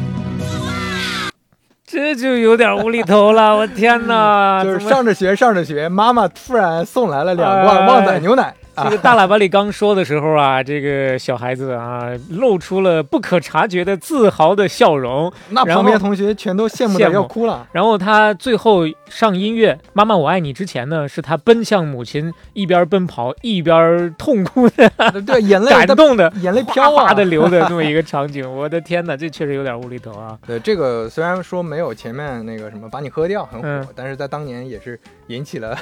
[1.96, 4.62] 这就有点无厘头了，我天哪！
[4.62, 8.54] 就是上着学上着学，妈妈突然送来了两罐哎旺仔牛奶。
[8.84, 15.32] 这个大喇叭里刚说的时候啊，这个小孩子啊，露出了不可察觉的自豪的笑容。
[15.50, 17.66] 那旁边同学全都羡慕的要哭了。
[17.72, 24.90] 然后他最后上音乐《妈妈我爱你》之前呢，是他奔向母亲，一边奔跑一边痛哭的，
[25.26, 28.46] 对，眼泪 感动的，眼泪飘啊哗的流的这么一个场景。
[28.50, 30.36] 我的天哪，这确实有点无厘头啊！
[30.46, 35.76] 对，这个虽然说没有前面那个什么把你喝掉很火，嗯但是在当年也是引起了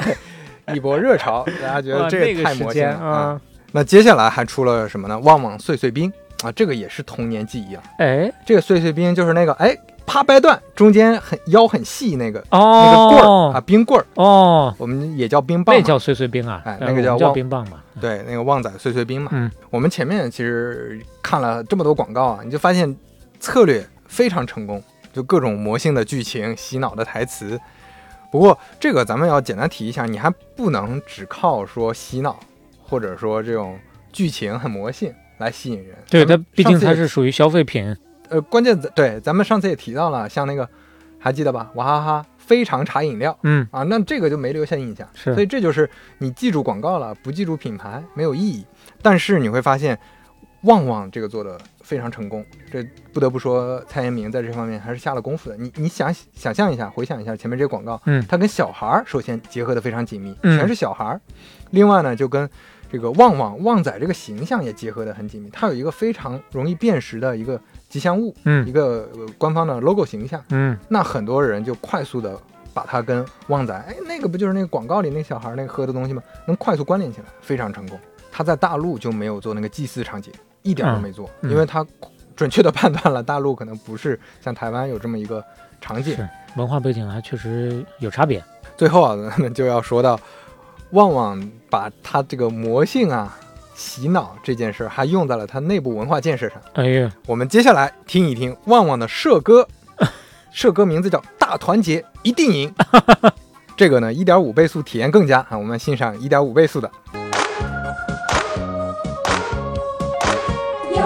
[0.72, 3.40] 一波热潮，大家觉得这个太魔性啊！
[3.72, 5.18] 那接下来还出了什么呢？
[5.18, 6.10] 旺旺碎碎冰
[6.42, 7.82] 啊，这个也是童年记忆啊。
[7.98, 17.82] 哎，这个碎碎冰就是那个哎啪掰断，中间很腰很细那个、哦，那个棍儿啊，冰棍儿哦，我们也叫冰棒，那叫碎碎冰啊，哎那个叫旺冰棒嘛。
[18.00, 19.30] 对，那个旺仔碎碎冰嘛。
[19.34, 22.96] 嗯，我们前面其实看了这么多广告啊，你就发现
[23.40, 27.58] 策略非常成功，就各种魔性的剧情、洗脑的台词。
[28.34, 32.36] 不过这个咱们要简单提一下，你还不能只靠说洗脑，
[32.82, 33.78] 或者说这种
[34.12, 35.96] 剧情很魔性来吸引人。
[36.10, 37.96] 对，它毕竟它是属于消费品。
[38.30, 40.68] 呃，关键对，咱们上次也提到了，像那个
[41.16, 41.70] 还记得吧？
[41.76, 45.08] 娃哈哈非常茶饮料，嗯啊，那这个就没留下印象。
[45.14, 48.66] 是所以这就是你记住广告了，不记住品牌没有意义。
[49.00, 49.96] 但是你会发现，
[50.62, 55.56] 旺旺这个做的非常成功，这不得不说蔡延明在这方面还是下了功夫的。
[55.56, 61.20] 你你想想象一下，回想一下前面这个广告，嗯它跟小孩儿首先结合的非常紧密，嗯全是小孩儿。
[61.70, 62.48] 另外呢，就跟
[62.90, 70.42] 这个旺旺旺仔这个形象也结合的很紧密，它有一个非常容易辨识的一个吉祥物，嗯一个、呃官方的 logo 形象。
[70.50, 72.38] 嗯那很多人就快速的
[72.72, 76.22] 把它跟旺仔，哎，那个不就是那个广告里那小孩那个喝的东西吗？
[76.46, 77.98] 能快速关联起来，非常成功。
[78.32, 80.32] 他在大陆就没有做那个祭祀场景，
[80.64, 81.86] 一点都没做，嗯因为他
[82.34, 85.44] 准确的判断了大陆可能不是像台湾有这么一个
[85.80, 86.16] 场景。
[86.16, 88.42] 是文化背景还确实有差别。
[88.76, 90.18] 最后啊，咱们就要说到
[90.90, 93.38] 旺旺把他这个魔性啊
[93.74, 96.58] 洗脑这件事儿，还用在了他内部文化建设上。
[96.72, 99.68] 哎呀，我们接下来听一听旺旺的社歌，
[100.50, 102.74] 社歌名字叫《大团结一定赢》。
[103.76, 105.58] 这个呢，一点五倍速体验更佳啊！
[105.58, 106.90] 我们欣赏一点五倍速的。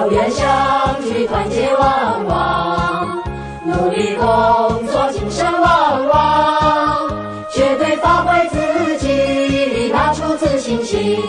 [0.08, 0.48] 有缘相
[1.02, 3.22] 聚，团结旺旺，
[3.62, 4.26] 努力工
[4.86, 7.10] 作，精神旺旺，
[7.52, 11.20] 绝对发挥自己，拿出自信心，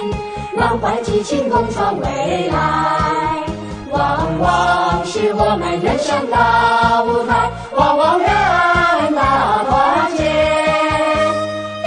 [0.55, 3.43] 满怀激情，共创未来。
[3.91, 10.23] 旺旺是我们人生大舞台，旺旺人大团结，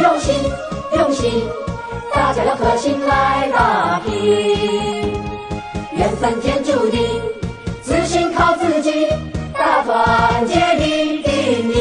[0.02, 0.34] 用心
[0.98, 1.42] 用心，
[2.14, 4.91] 大家要合心来打拼。
[6.22, 7.20] 缘分天注定，
[7.82, 9.08] 自信靠自己，
[9.52, 11.74] 大团结一定赢。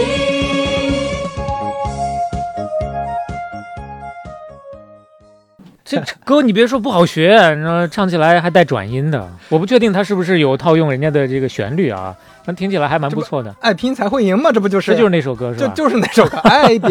[5.85, 13.53] 这这歌你别说不好学，然后唱起来还带转音的，我不确定他是不是有套用人家的这个旋律啊，但听起来还蛮不错的。
[13.61, 14.93] 爱拼才会赢嘛，这不就是？
[14.93, 15.71] 这就是那首歌是吧？
[15.75, 16.89] 就就是那首歌，爱拼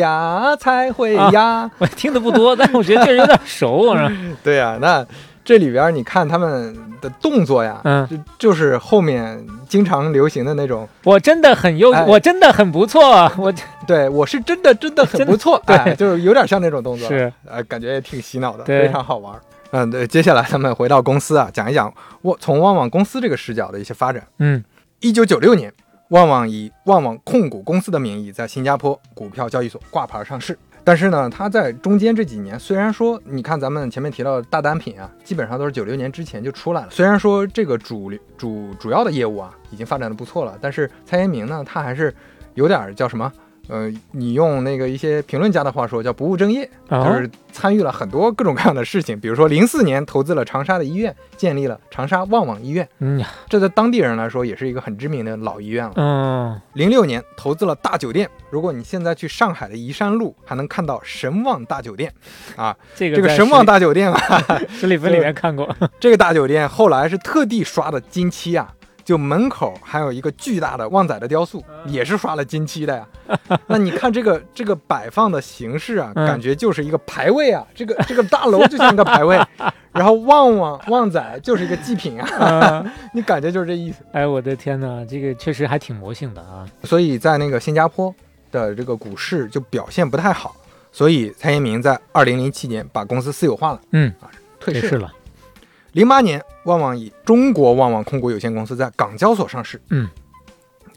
[0.61, 1.41] 才会呀。
[1.67, 4.09] 啊、我听的不多，但我觉得确实有点熟啊。
[4.45, 5.07] 对呀、啊，那。
[5.51, 13.53] 这里边你看他们的动作呀，嗯，就就是后面经常流行的那种，我真的很优，哎、我真的很不错，我
[13.85, 19.35] 对我是真的真的很不错， 对、哎，就是有点像那种动作，是，呃，感觉也挺洗脑的，非常好玩。
[19.73, 24.25] 嗯，对，接下来咱们回到公司啊，讲一讲我从旺旺公司这个视角的一些发展。
[24.39, 24.63] 嗯，
[25.01, 25.73] 一九九六年，
[26.11, 30.57] 旺旺以旺旺控股公司的名义在新加坡股票交易所挂牌上市。
[30.83, 36.89] 但是呢，它在中间这几年，虽然说你看咱们前面提到的大单品啊，基本上都是九六年之前就出来了。
[36.91, 42.15] 虽然说这个主流主主要的业务啊已经发展的不错了，但是蔡延明呢，他还是
[42.55, 43.31] 有点叫什么？
[43.71, 49.19] 呃，你用那个一些评论家的话说，叫不务正业，哦、就是参与了很多各种各样的事情。
[49.19, 52.89] 比如说，零四年投资了长沙的医院，建立了长沙旺旺医院。
[52.99, 55.93] 嗯，这在当地人来说也是一个很知名的老医院了。
[55.97, 58.29] 嗯，零六年投资了大酒店。
[58.51, 62.13] 如果你现在去上海的宜山路，还能看到神旺大酒店
[62.57, 62.77] 啊。
[62.97, 64.19] 这个这个神旺大酒店啊，
[64.69, 65.73] 十里芬里 面看过。
[66.01, 68.75] 这个大酒店后来是特地刷的金漆啊。
[69.05, 73.07] 就门口还有一个巨大的旺仔的雕塑，也是刷了金漆的呀。
[73.67, 77.67] 那你看这个这个摆放的形式啊，嗯、感觉就是一个牌位啊。
[77.75, 79.41] 这个这个大楼就像一个牌位，
[79.93, 82.85] 然后旺旺旺仔就是一个祭品啊。
[83.15, 84.05] 你感觉就是这意思。
[84.13, 86.67] 哎，我的天哪，这个确实还挺魔性的啊。
[86.85, 88.15] 所以在那个新加坡
[88.51, 90.55] 的这个股市就表现不太好，
[90.93, 93.81] 所以蔡英明在二零零七年把公司私有化了。
[93.93, 95.13] 嗯啊，退市了。
[95.93, 99.81] 零八年，旺旺以中国旺旺控股有限公司在港交所上市。
[99.89, 100.09] 嗯，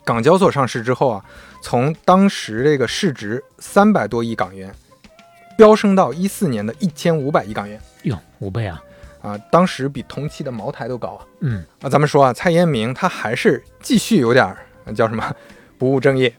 [0.04, 1.26] 港交所上市之后啊，
[1.62, 4.74] 从当时这个市值三百多亿港元，
[5.58, 7.82] 飙升到一四年的一千五百亿港元。
[8.04, 8.84] 哟，五倍啊！
[9.22, 11.26] 啊，当时比同期的茅台都高啊。
[11.40, 14.56] 嗯，啊，咱们说啊，蔡英明他还是继续有点
[14.96, 15.34] 叫什么
[15.80, 16.32] 不务正业。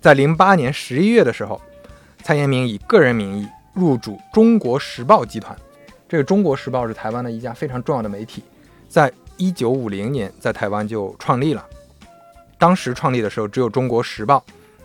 [0.00, 1.60] 在零八年十一月的时候，
[2.22, 5.56] 蔡英明以个人名义入主中国时报集团。
[6.14, 8.44] 这个《中国时报》是台湾的一家非常重要的媒体，
[8.88, 11.66] 在一九五零年在台湾就创立了。
[12.56, 14.36] 当时创立的时候只有《中国时报》，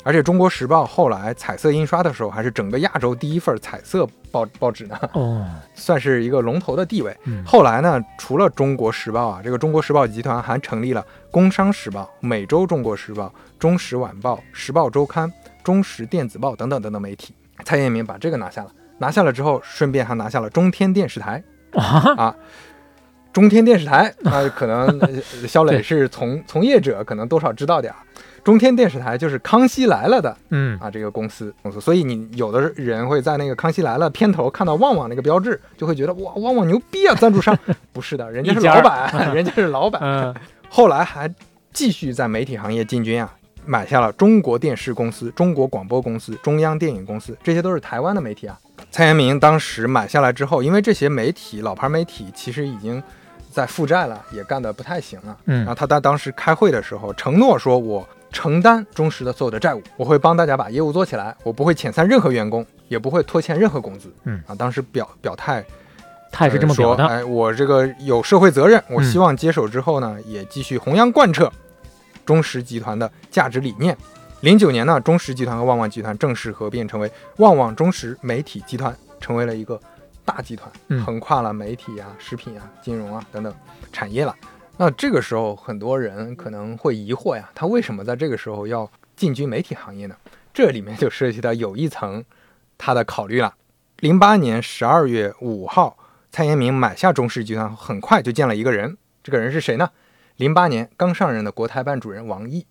[0.02, 7.16] 而且《中国时报》后来彩色印刷的时候还是整个亚洲第一份彩色报报纸呢，哦， 算是一个龙头的地位。
[7.26, 13.28] 嗯、后来呢，除了《中国时报》啊，这个《中国时报》集团还成立了《工商时报》、《每周中国时报》、
[13.60, 15.30] 《中时晚报》、《时报周刊》、
[15.64, 17.36] 《中时电子报》等等等等媒体。
[17.66, 18.72] 蔡英明把这个拿下了。
[19.00, 22.36] 拿下了之后，顺便还拿下了中天电视台啊啊！
[23.32, 28.00] 中天电视台啊， 可能肖磊是从从业者，可能多少知道点儿。
[28.44, 37.14] 中天电视台就是《康熙来了》的，嗯啊，这个公司公司，所以你有的人会在那个《康熙来了》片头看到旺旺那个标志，就会觉得哇，旺旺牛逼啊！
[37.16, 37.58] 赞助商
[37.94, 40.02] 不是的，人家是老板， 人家是老板。
[40.02, 40.36] 嗯，
[40.70, 41.32] 后来还
[41.72, 43.32] 继续在媒体行业进军啊。
[43.66, 48.58] 买下了中国电视公司、中国广播公司、中央电影公司，这些都是台湾的媒体啊。
[48.92, 53.02] 蔡延明当时买下来之后，因为这些媒体老牌媒体其实已经
[53.52, 55.38] 在负债了，也干得不太行了。
[55.46, 65.64] 嗯，然后他在当时开会的时候承诺说：“我承担中石的所有的债务，我会帮大家把业务做起来，我不会遣散任何员工，也不会拖欠任何工资。”嗯啊，当时表表态，
[66.32, 67.06] 他也是这么说的。
[67.06, 71.52] 哎，我这个有社会责任，我希望接手之后呢，嗯、也继续弘扬贯彻
[72.26, 73.96] 中石集团的价值理念。
[74.42, 79.78] 零九年呢，中石集团和旺旺集团正式合并，成为旺旺中石媒体集团，成为了一个
[80.24, 83.54] 大集团，嗯、横跨了媒体啊、食品啊、金融啊等等
[83.92, 84.34] 产业了。
[84.78, 90.16] 那这个时候，很多人可能会疑惑呀，他为什么在这个时候要进军媒体行业呢？
[90.54, 92.24] 这里面就涉及到有一层
[92.78, 93.54] 他的考虑了。
[93.98, 95.98] 零八年十二月五号，
[96.32, 99.90] 蔡延明买下中石集团，很快就见了一个人，这个人是谁呢？
[100.38, 102.66] 零八年刚上任的国台办主任王毅。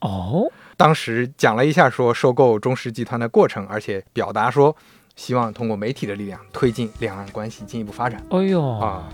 [0.00, 0.50] 哦，
[0.82, 4.74] 当时讲了一下说收购中石集团的过程，而且表达说
[5.14, 8.20] 希望通过媒体的力量推进两岸关系进一步发展。
[8.30, 9.08] 哎呦啊！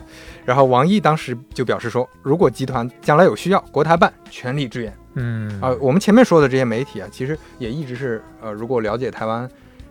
[0.47, 4.97] 然后王毅当时就表示说，如果集团将来有需要，国台办全力支援。
[5.13, 9.47] 嗯啊，我们前面说的这些媒体啊，其实也一直是呃，如果了解台湾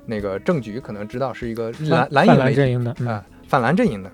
[0.08, 1.72] 那个政局，可能知道是一个
[2.10, 4.12] 蓝蓝营的啊，反蓝阵营的，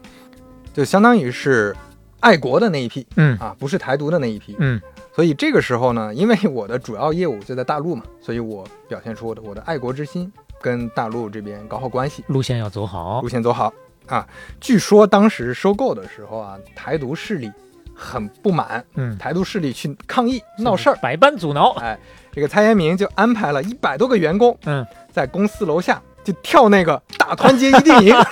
[0.74, 1.74] 就相当于是
[2.20, 4.82] 爱国的那一批，嗯啊，不是台独的那一批，嗯。
[5.16, 13.72] 所以这个时候呢，因为我的主要业务就在大陆嘛，所以我表现出我的我的爱国之心，跟大陆这边搞好关系，路线要走好，路线走好
[14.08, 14.28] 啊。
[14.60, 17.52] 据说当时收购的时候啊，台独势力
[17.94, 21.74] 很不满，嗯，台独势力去抗议闹事儿，百般阻挠。
[21.74, 21.98] 哎，
[22.32, 28.16] 这个蔡延明就安排了一百多个员工，嗯，在公司楼下就跳那个大团结一定营。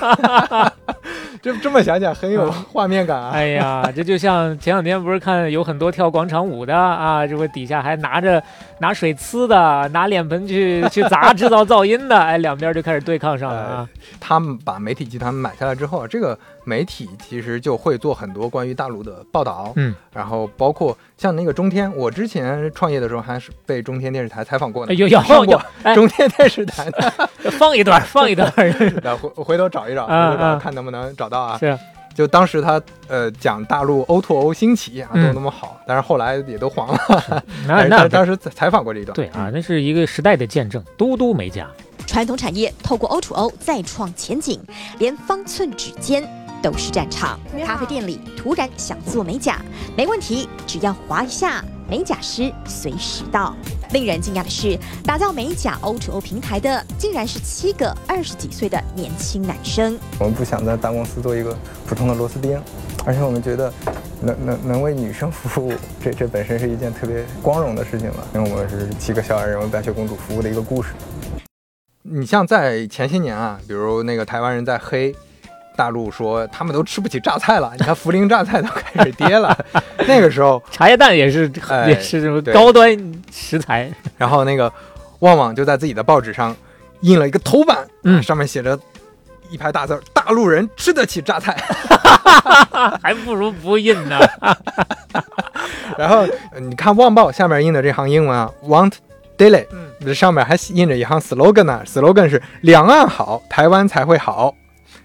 [1.41, 3.31] 这这么想想很有画面感啊！
[3.33, 8.41] 哎呀，这就像前两天不是看有很多跳广场舞的啊，这不底下还拿着
[8.79, 13.89] 拿水呲的，拿脸盆去去砸制造噪音的，哎，两边就开始对抗上了啊！
[14.21, 25.61] 他们把媒体集团买下来之后，这个媒体其实就会做很多关于大陆的报道，嗯，然后包括像那个中天，我之前创业的时候还是被中天电视台采访过呢，有有有，
[25.95, 27.11] 中天电视台的，
[27.57, 28.51] 放一段， 放一段，
[29.03, 31.57] 然后回回头找一找，回头找看能不能找到啊。
[31.57, 31.77] 是。
[32.13, 36.99] 就当时他呃讲大陆 O to O 兴起啊，都那么好，但是后来也都黄了。
[37.65, 40.83] 那那当时采访过这一段，对啊，那是一个时代的见证。
[40.97, 41.69] 嘟嘟美甲，
[42.05, 44.59] 传统产业透过 O to O 再创前景，
[44.99, 46.21] 连方寸指尖
[46.61, 47.39] 都是战场。
[47.65, 49.59] 咖啡店里突然想做美甲，
[49.97, 53.55] 没问题，只要划一下，美甲师随时到。
[53.91, 59.99] 令人惊讶的是，打造美甲 O to O 平台的，竟然是七个二十几岁的年轻男生。
[60.17, 62.57] 我们不想在大公司做一个普通的螺丝钉，
[63.05, 63.73] 而且我们觉得
[64.21, 68.27] 能能能为女生服务，这这本身是一件特别光荣的事情了。
[68.33, 70.93] 因为我们是七个小矮人为白雪公主服务的一个故事。
[72.03, 75.13] 你像在前些年啊，比如那个台湾人在黑。
[75.81, 79.57] 大陆说他们都吃不起榨菜了， 你看涪陵榨菜都开始跌了。
[80.07, 82.95] 那个时候茶叶蛋也是、 哎、也是什么高端
[83.31, 83.91] 食材。
[84.15, 84.71] 然后那个
[85.21, 86.55] 旺旺就在自己的报纸上
[86.99, 88.77] 印了一个头版，嗯，上面写着
[89.49, 91.57] 一排大字：“大陆人吃得起榨菜，
[93.01, 94.19] 还不如不印呢。”
[95.97, 96.27] 然后
[96.59, 98.93] 你看旺报下面印的这行英文啊，“Want
[99.35, 104.53] Daily”，嗯，这上面还印着一行 slogan 呢，slogan 是“两岸好，台湾才会好”。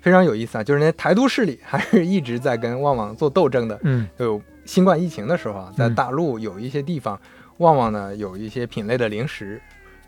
[0.06, 3.76] 非常有意思啊，就是那台独势力还是一直在跟旺旺做斗争的。
[3.82, 7.20] 嗯，就新冠疫情的时候啊，在大陆有一些地方，
[7.58, 9.60] 旺旺呢有一些品类的零食，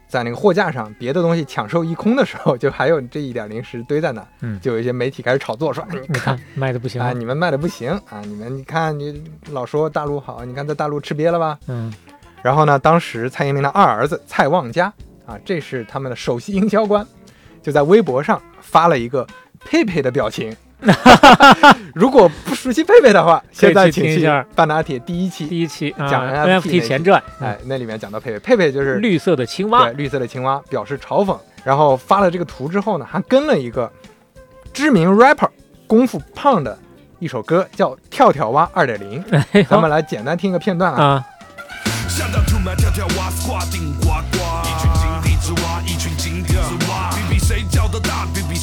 [0.07, 4.25] 在那个货架上，别的东西抢售一空的时候，就还有这一点零食堆在那。
[4.41, 9.21] 嗯，就有一些媒体开始炒作，说你看卖的不行啊，你们卖的不行啊，你们你看你
[9.51, 11.59] 老说大陆好，你看在大陆吃瘪了吧？
[11.67, 11.93] 嗯，
[12.41, 14.95] 然后呢，当时蔡英明的二儿子蔡旺家
[15.27, 17.05] 啊，这是他们的首席营销官，
[17.61, 19.27] 就在微博上发了一个。
[19.65, 20.55] 佩佩的表情，
[21.95, 33.91] 如果不熟悉佩佩的话，现在请去半拿铁第一期，第一期讲 NFT 前传，哎，那里面讲到佩佩，佩佩就是绿色的青蛙，对，绿色的青蛙表示嘲讽，然后发了这个图之后呢，还跟了一个
[34.73, 35.49] 知名 rapper
[35.87, 36.79] 功夫胖的
[37.19, 39.23] 一首歌，叫《跳跳蛙二点零》，
[39.69, 41.25] 咱们来简单听一个片段啊。
[42.09, 42.25] 谁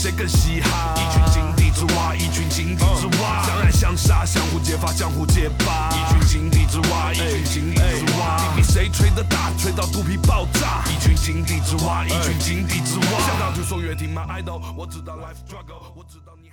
[0.06, 0.94] 谁更嘻哈。
[0.96, 5.90] 一群井底之蛙，一群井底之蛙，相爱相杀，相互揭发，相互揭发。
[5.90, 10.84] 一群井底之蛙，一群井底之蛙，你比谁吹得大，吹到肚皮爆炸。
[10.86, 13.20] 一群井底之蛙，一群井底之蛙。
[13.26, 16.45] 想当初说乐听 my idol，我知道 life struggle，我知道你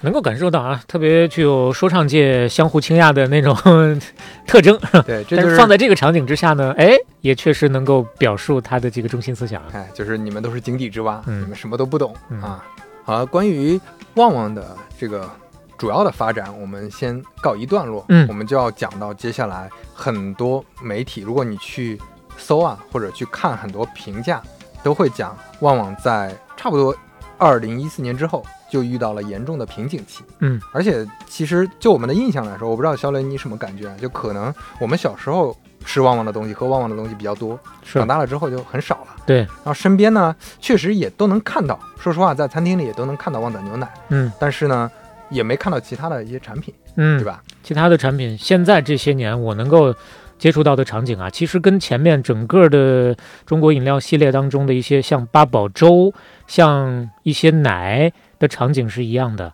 [0.00, 3.54] 能够感受到啊，特别具有说唱界相互倾轧的那种
[4.46, 4.78] 特征。
[5.04, 9.62] 对，这 但就是放在这个场景之下呢，哎，也确实能够表述他的这个中心思想。
[9.72, 12.64] 哎，就是你们都是井底之蛙，嗯你们什么都不懂、嗯啊。
[13.04, 13.80] 好，关于
[14.14, 15.28] 旺旺的这个
[15.76, 18.04] 主要的发展，我们先告一段落。
[18.08, 21.98] 嗯我们就要讲到接下来很多媒体，如果你去
[22.36, 24.40] 搜啊，或者去看很多评价，
[24.82, 26.94] 都会讲旺旺在差不多
[27.36, 30.22] 二零一四年之后就遇到了严重的瓶颈期。
[30.40, 33.96] 嗯，而且其实就我们的印象来说，我不知道肖雷你什么感觉啊？
[34.00, 39.16] 就可能我们小时候吃旺旺的东西，喝旺旺的东西比较多，是长大了之后就很少了。
[39.26, 43.88] 对，然后身边呢，确实也都能看到，说实话，在餐厅里也都能看到旺仔牛奶。
[44.08, 44.90] 嗯，但是呢，
[45.30, 47.42] 也没看到其他的一些产品，嗯，对吧？
[47.62, 49.94] 其他的产品，现在这些年我能够
[50.38, 53.14] 接触到的场景啊，其实跟前面整个的
[53.44, 56.12] 中国饮料系列当中的一些像八宝粥、
[56.46, 59.52] 像一些奶的场景是一样的。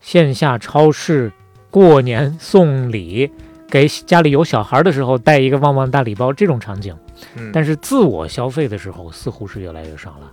[0.00, 1.32] 线下超市
[1.70, 3.30] 过年送礼，
[3.68, 6.96] 给家里有小孩的时候带一个旺旺大礼包这种场景，
[7.34, 10.30] 嗯，但是自我消费的时候似乎是越来越少了。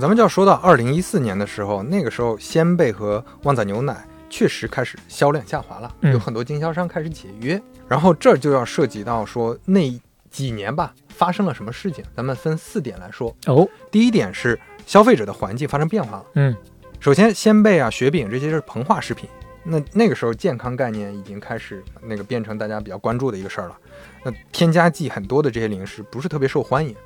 [0.00, 9.92] 咱们就要说到二零一四年的时候，那个时候鲜贝和旺仔牛奶确实开始销量下滑了，嗯有很多经销商开始解约，然后这就要涉及到说那
[10.30, 13.36] 几年吧发生了什么事情，咱们分四点来说。
[13.46, 16.24] 哦，第一点是消费者的环境发生变化了。
[16.34, 16.56] 嗯，
[17.04, 19.28] 首先鲜贝啊、雪饼这些是膨化食品，
[19.62, 23.78] 那那个时候健康概念已经开始那个变成大家比较关注的一个事儿了。
[24.24, 26.96] 那添加剂很多的这些零食不是特别受欢迎。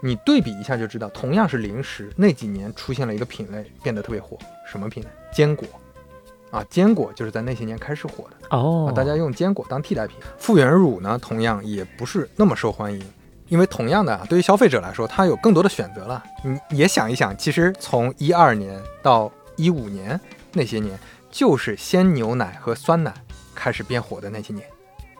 [0.00, 5.10] 你对比一下就知道，同样是零食，那几年出现了一个品类变得特别火，什么品类？
[5.30, 5.68] 坚果，
[6.50, 10.16] 啊，坚果就是在那些年开始火的哦啊，大家用坚果当替代品。
[10.38, 13.04] 复原乳呢，同样也不是那么受欢迎，
[13.54, 16.20] 因为同样的啊，对于消费者来说，它有更多的选择了。
[16.42, 20.20] 你也想一想，其实从一二年到一五年
[20.52, 20.98] 那些年，
[21.30, 23.14] 就是鲜牛奶和酸奶
[23.54, 24.66] 开始变火的那些年，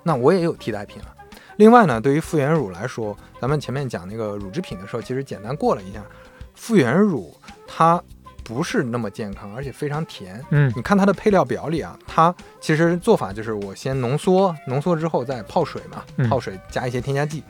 [0.03, 1.15] 那我也有替代品了。
[1.59, 6.03] 另外呢，对于复原乳来说，咱们前面讲那个乳制品的时候，其实简单过了一下，
[6.57, 7.33] 复原乳
[7.69, 8.03] 它
[8.43, 10.45] 不是那么健康，而且非常甜。
[10.51, 17.45] 嗯你看它的配料表里啊，它其实做法就是我先浓缩，浓缩之后再泡水嘛嗯，泡水加一些添加剂。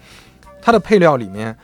[0.64, 1.54] 它的配料里面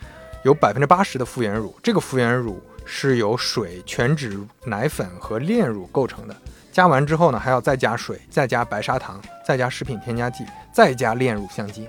[0.43, 6.37] 有百分之八十的复原乳，这个复原乳是由水、全脂奶粉和炼乳构成的。
[6.71, 11.89] 加完之后呢，还要再加水，再加白砂糖，再加食品添加剂，再加炼乳香精。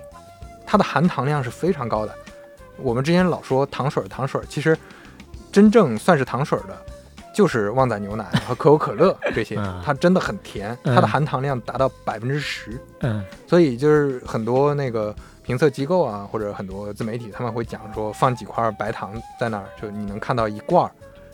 [0.66, 2.14] 它的含糖量是非常高的。
[2.78, 4.74] 我们之前老说糖水儿糖水儿，其实
[5.52, 6.74] 真正算是糖水儿的，
[7.34, 12.78] 就是旺仔牛奶和可口可乐 这些嗯，它真的很甜，嗯它的含糖量达到百分之十。
[13.00, 20.90] 嗯所以就是很多那个评测机构啊，或者很多自媒体，他们会讲说放几块白糖在那儿，就你能看到一罐儿，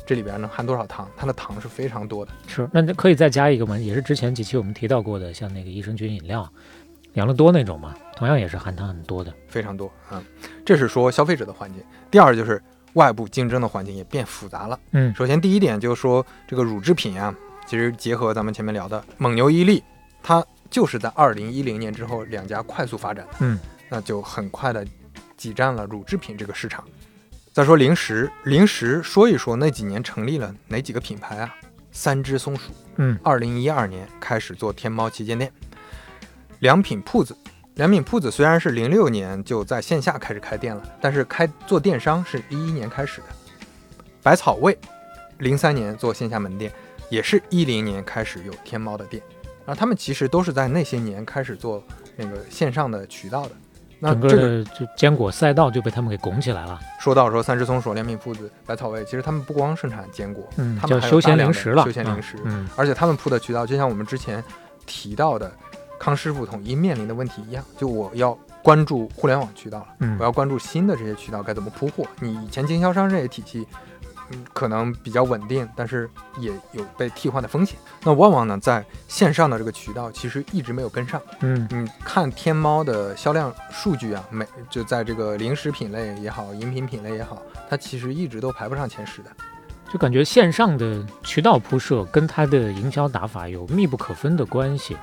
[0.07, 1.09] 这里边能含多少糖？
[1.17, 2.33] 它的糖是非常多的。
[2.47, 6.49] 是，那可以再加一个吗，也是之前几期我们提到过的，像那个益生菌饮料，
[7.15, 9.33] 养乐多那种嘛，同样也是含糖很多的。
[9.49, 10.23] 非常多啊、
[10.65, 11.81] 这是说消费者的环节。
[12.11, 12.61] 第二就是
[12.95, 14.79] 外部竞争的环境也变复杂了。
[14.93, 17.35] 嗯首先第一点就是说这个乳制品啊，
[17.67, 19.83] 其实结合咱们前面聊的蒙牛、伊利，
[20.23, 23.59] 它就是在二零一零年之后两家快速发展的，嗯，
[23.89, 24.87] 那就很快的
[25.37, 26.85] 挤占了乳制品这个市场。
[27.53, 31.55] 再说零食，零食说一说那几年成立了哪几个品牌啊？
[31.91, 35.51] 三只松鼠，嗯，二零一二年开始做天猫旗舰店。
[36.61, 37.37] 良品铺子，
[37.79, 43.27] 良品铺子虽然是零六年就在线下开始开店了，但是开做电商是一一年开始的。
[44.21, 44.77] 百草味，
[45.39, 46.73] 零三年做线下门店，
[47.09, 49.23] 也是一零年开始有天猫的店。
[49.65, 51.81] 然后他们其实都是在那些年开始做
[52.17, 53.53] 那个线上的渠道的。
[54.01, 56.81] 那整个这个的就坚果赛道就被他们给拱起来了。
[56.99, 64.43] 说到说三只松鼠、良品铺子、百草味，其实他们不光生产坚果，嗯他们还有叫休闲零食了嗯休闲零食，嗯而且他们铺的渠道就像我们之前
[64.85, 65.53] 提到的
[65.99, 72.05] 康师傅统一面临的问题一样，就我要关注互联网渠道了，嗯我要关注新的这些渠道该怎么铺货。
[72.21, 73.67] 你以前经销商这些体系。
[74.31, 76.07] 嗯，可能比较稳定，但是
[76.39, 77.79] 也有被替换的风险。
[78.05, 81.19] 那旺旺呢，在线上的这个渠道其实一直没有跟上。
[81.41, 87.41] 嗯你看天猫的销量数据啊，每就在这个零食品类也好，饮品品类也好，
[87.71, 89.31] 它其实一直都排不上前十的。
[89.91, 94.95] 就感觉线上的渠道铺设跟它的营销打法有密不可分的关系。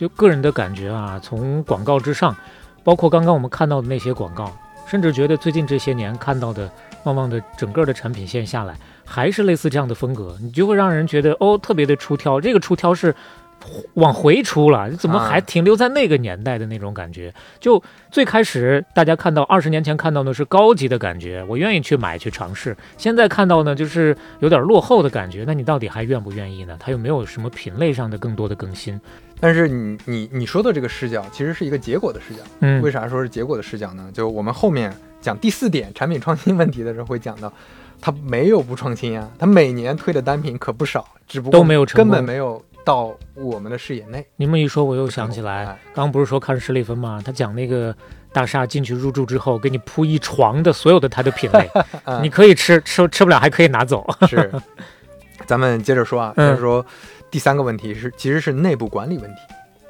[0.00, 2.34] 就个人的感觉啊，从广告之上，
[2.82, 4.50] 包括刚刚我们看到的那些广告，
[4.86, 6.72] 甚至觉得最近这些年看到的
[7.04, 8.74] 旺旺的整个的产品线下来，
[9.04, 12.40] 还是类似这样的风格，你就会让人觉得哦，特别的出挑。
[12.40, 13.14] 这个出挑是
[13.92, 17.34] 往回出了，怎么还啊停留在那个年代的那种感觉？
[17.58, 22.74] 就最开始大家看到二十年前看到的是高级的感觉，我愿意去买去尝试。
[22.96, 25.44] 现在看到呢，就是有点落后的感觉。
[25.46, 26.74] 那你到底还愿不愿意呢？
[26.80, 28.98] 它有没有什么品类上的更多的更新？
[29.40, 32.40] 但是你你你说的这个视角其实是一个结果的视角。
[32.60, 34.10] 嗯为啥说是结果的视角呢？
[34.12, 37.52] 就我们后面讲第四点产品创新问题的时候会讲到，
[38.00, 44.26] 它没有不创新啊，它每年推的单品可不少，只不过都没有成根本没有到我们的视野内。
[44.36, 45.64] 你们一说，我又想起哎来，
[45.94, 47.22] 刚刚不是说看史蒂芬吗？
[47.24, 47.94] 他讲那个
[48.32, 51.68] 大厦进去入住之后，给你铺一床的所有的它的品类，
[52.04, 54.06] 嗯你可以吃，吃吃不了还可以拿走。
[54.28, 54.50] 是，
[55.46, 56.84] 咱们接着说啊，嗯接着说
[57.30, 59.40] 第三个问题是，其实是内部管理问题。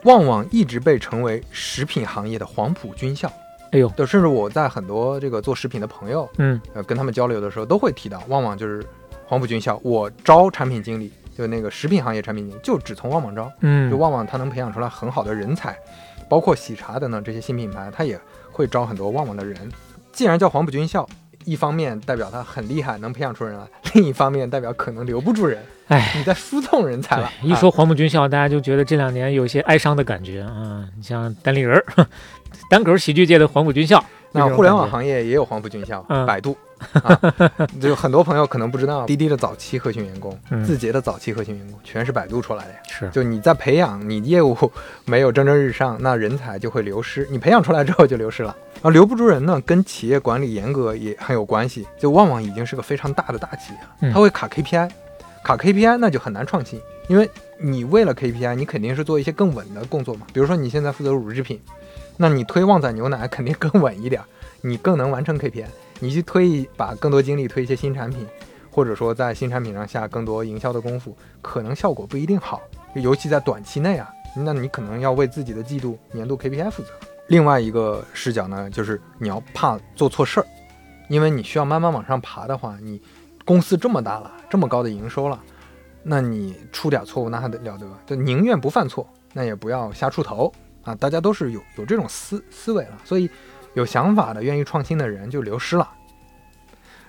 [0.04, 3.32] 旺旺一直被称为食品行业的黄埔军校。
[3.72, 8.84] 哎呦，就，甚至我在很多这个做食品的朋友，嗯，呃，跟他们交流的时候都会提到，旺旺就是
[9.26, 9.80] 黄埔军校。
[9.82, 13.50] 我招产品经理，就那个食品行业产品经理，就只从旺旺招。
[13.60, 15.78] 嗯就旺旺它能培养出来很好的人才，
[16.28, 18.20] 包括喜茶等等这些新品牌，它也
[18.50, 19.56] 会招很多旺旺的人。
[20.12, 21.08] 既然叫黄埔军校，
[21.44, 23.64] 一方面代表他很厉害，能培养出人来；
[23.94, 25.58] 另一方面代表可能留不住人。
[25.88, 27.30] 哎，你在输送人才了。
[27.42, 30.84] 一说黄埔军校，大家就觉得这两年有些哀伤的感觉啊。
[30.96, 32.06] 你像单立人儿，
[32.70, 34.02] 单口喜剧界的黄埔军校。
[34.32, 36.56] 那互联网行业也有黄埔军校，嗯、百度
[37.02, 37.18] 啊，
[37.80, 42.78] 就很多朋友可能不知道，滴滴的早期核心员工，嗯、字节的早期核心员工，全是百度出来的呀。
[42.88, 44.56] 是，就你在培养，你业务
[45.04, 47.26] 没有蒸蒸日上，那人才就会流失。
[47.30, 48.56] 你培养出来之后就流失了。
[48.82, 51.86] 啊，留不住人呢，跟企业管理严格也很有关系。
[51.98, 54.90] 就旺旺已经是个非常大的大企业它会卡 KPI，
[55.44, 57.28] 卡 KPI 那就很难创新，因为
[57.58, 60.26] 你为了 KPI，你肯定是做一些更稳的工作嘛。
[60.32, 61.60] 比如说你现在负责乳制品，
[62.16, 64.20] 那你推旺仔牛奶肯定更稳一点。
[64.62, 65.64] 你更能完成 KPI，
[66.00, 68.26] 你去推一把更多精力推一些新产品，
[68.70, 72.60] 或者说在新产品上下更多营销的功夫，可能效果不一定好，
[72.94, 76.88] 尤其在短期内啊，那你可能要为自己的季度、年度 KPI 负责。
[77.28, 80.46] 另外一个视角呢，就是你要怕做错事儿，
[81.08, 83.00] 因为你需要慢慢往上爬的话，你
[83.44, 85.38] 公司这么大了，这么高的营收了，
[86.02, 87.86] 那你出点错误那还得了得？
[88.06, 90.50] 就宁愿不犯错，那也不要瞎出头
[90.82, 90.94] 啊！
[90.94, 93.28] 大家都是有有这种思思维了，所以。
[93.74, 95.88] 有想法的、愿意创新的人就流失了，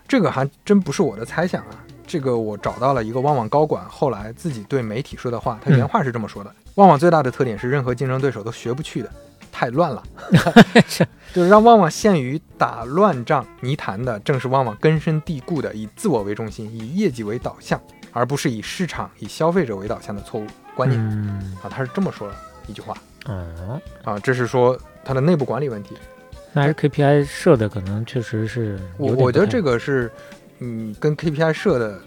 [0.07, 1.83] 这个还真不是我的猜想啊。
[2.05, 9.09] 这个我找到了一个旺旺高管后来自己对媒体说的话，他原话是这么说的：“嗯、旺旺最大的特点是任何竞争对手都学不去的，
[9.49, 10.03] 太乱了。
[11.33, 17.79] 就是让旺旺陷于打乱仗泥潭的，正是旺旺根深蒂固的以自我为中心、以业绩为导向，
[18.11, 20.45] 而不是以市场、以消费者为导向的错误
[20.75, 20.99] 观念。
[21.01, 22.35] 嗯、啊，他是这么说的
[22.67, 22.93] 一句话。
[23.27, 25.95] 嗯，啊，这是说他的内部管理问题。
[26.53, 30.11] 那还是 KPI 设的可能确实是我我觉得这个是，
[30.59, 31.99] 嗯，跟 KPI 设的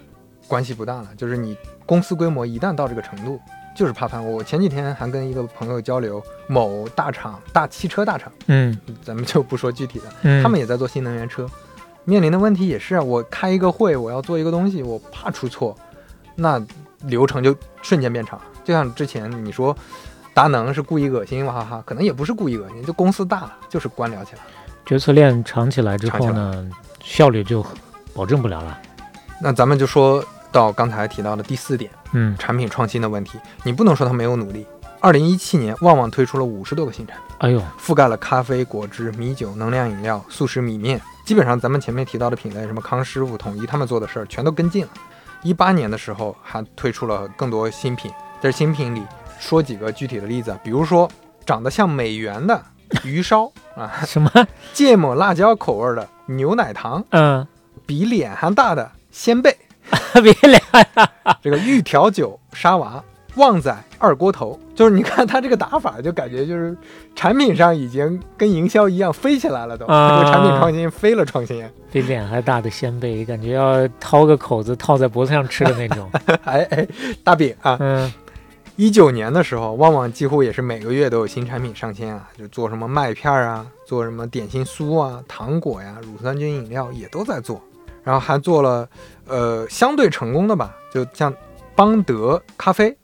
[0.47, 1.09] 关系不大了。
[1.17, 3.39] 就是你公司规模一旦到这个程度，
[3.75, 4.23] 就是怕翻。
[4.23, 11.49] 我前几天还跟一个朋友交流，某大厂大汽车大厂，嗯，咱们就不说具体的，嗯，他们也在做新能源车，
[12.03, 13.01] 面临的问题也是啊。
[13.01, 15.75] 我开一个会，我要做一个东西，我怕出错，
[16.35, 16.63] 那
[17.05, 18.39] 流程就瞬间变长。
[18.63, 19.75] 就像之前你说。
[20.35, 24.41] 达能是故意恶心，娃哈哈，可能也不是故意恶心，就公司大了，就是官僚起来。
[24.85, 26.69] 决策链长起来之后呢，
[27.01, 27.65] 效率就
[28.13, 28.77] 保证不了了。
[29.41, 30.21] 那咱们就说
[30.51, 34.67] 到刚才提到的第四点，嗯，产品创新的问题，你不能说他没有努力。
[34.99, 44.91] 二零一七年，旺旺推出了五十多个新产品，哎呦，覆盖了咖啡、果汁、米酒、能量饮料、速食米面，基本上咱们前面提到的品类，什么康师傅、统一他们做的事儿，全都跟进了。
[45.43, 48.11] 一八年的时候，还推出了更多新品，
[48.41, 49.01] 在新品里。
[49.45, 51.07] 说几个具体的例子，比如说
[51.45, 52.59] 长得像美元的
[53.03, 54.31] 鱼烧啊，什么？
[54.73, 57.45] 芥末辣椒口味的牛奶糖，嗯，
[57.85, 59.55] 比脸还大的鲜贝，
[60.23, 60.59] 比脸。
[61.43, 63.03] 这个玉调酒沙娃，
[63.35, 66.75] 旺仔二锅头，就是你看它这个打法，就感觉就是
[67.15, 76.09] 产品上已经跟营销一样飞起来了都，啊、这个产品创新飞了创新，比脸还大的鲜贝，感觉要掏个口子套在脖子上吃的那种，
[76.45, 76.87] 哎哎，
[77.23, 78.11] 大饼啊，嗯。
[78.77, 87.61] 一九年的时候，旺旺几乎也是每个月都有新产品上线啊，就做什么麦片啊，做什么点心酥啊、糖果呀、乳酸菌饮料也都在做，
[88.03, 88.87] 然后还做了
[89.27, 91.33] 呃相对成功的吧，就像
[91.73, 92.95] 邦德咖啡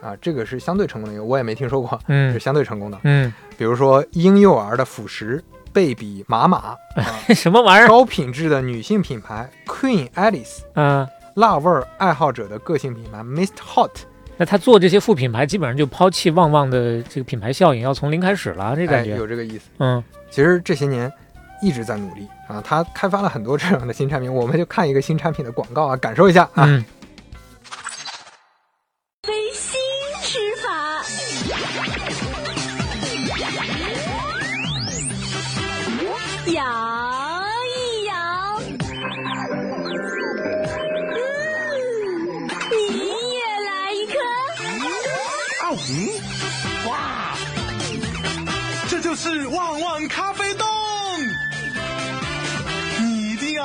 [0.00, 5.42] 啊，这个是相对成功的一个，我也没听说过，嗯，是相对成功的，嗯，比如说婴幼儿的辅食
[5.72, 6.78] 贝比玛玛，啊、
[7.34, 7.88] 什么玩意儿？
[7.88, 11.04] 高品质的女性品牌 Queen Alice，嗯，
[11.34, 13.90] 辣味儿爱好者的个性品牌 Mist Hot。
[14.38, 19.68] 那他做这些副品牌，基本上就抛弃旺旺的这个品牌效应，要从零开始了，这感觉、哎、有这个意思。
[19.78, 21.12] 嗯，其实这些年
[21.60, 26.64] 一直在努力啊，他开发了很多这样的新产品，我们就看一个新产品的广告啊，感受一下啊。
[26.66, 26.84] 嗯，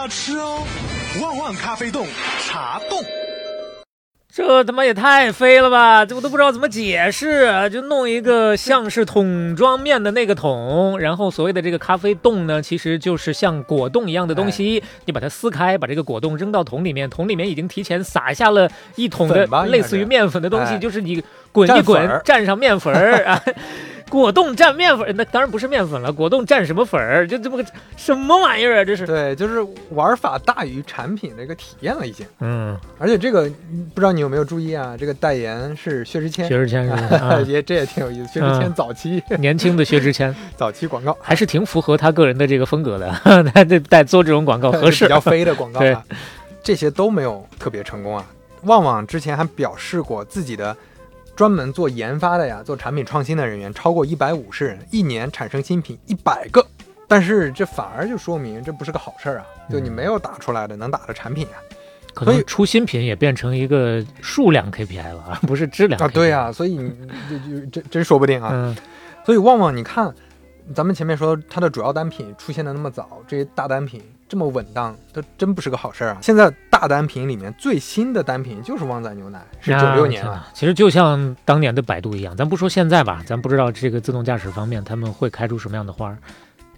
[0.08, 0.64] 吃哦！
[1.22, 2.06] 旺旺咖啡冻
[2.42, 3.00] 茶冻，
[4.34, 6.06] 这他妈也太飞了吧！
[6.06, 21.24] 这我都不知道怎么解释，就弄一个像是桶装面的那个桶，然后所谓的这个咖啡冻呢，其实就是像果冻一样的东西，哎、你把它撕开，把这个果冻扔到桶里面，桶里面已经提前撒下了一桶的类似于面粉的东西，哎、就是你。
[21.54, 23.40] 滚一滚，蘸上面粉儿 啊，
[24.10, 27.28] 果冻蘸面粉，那当然不是面粉了，果冻蘸什么粉儿？
[27.28, 27.66] 就这么个
[27.98, 28.86] 什么玩意儿啊？
[28.86, 32.26] 这是对，就是玩法大于产品的一个体验了已经。
[32.40, 33.50] 嗯，而且这个
[33.94, 34.96] 不知道你有没有注意啊？
[34.98, 38.34] 这个代言是薛之谦，薛之谦是 啊也这也挺有意思。
[38.34, 43.10] 薛之谦嗯早期 年轻的薛之谦， 早期广告还是挺符合他个人的这个风格的。
[43.54, 46.04] 他这带做这种广告合适，比较飞的广告对啊，
[46.62, 48.26] 这些都没有特别成功啊。
[48.64, 50.76] 旺旺之前还表示过自己的
[51.36, 56.66] 专门做研发的呀，做产品创新的人员超过一百五十人，一年产生新品一百个。
[57.08, 61.58] 但是这反而就说明这不是个好事儿啊，就你没有打出来的能打的产品啊。
[62.14, 66.92] 可能出新品也变成一个数量 KPI 了， 而不是质量啊对啊、所以你
[67.30, 68.52] 这就真真说不定啊。
[68.54, 68.76] 嗯
[69.26, 70.14] 所以旺旺，你看，
[70.76, 74.02] 咱们前面说它的主要单品出现的那么早，这些大单品
[74.34, 76.18] 这么稳当，它真不是个好事儿啊。
[76.20, 80.32] 现在大单品里面最新的单品就是旺仔牛奶，是九六年了。
[80.32, 86.18] 啊其实就像当年的百度一样，咱不说现在吧，咱不知道这个自动驾驶方面他们会开出什么样的花儿。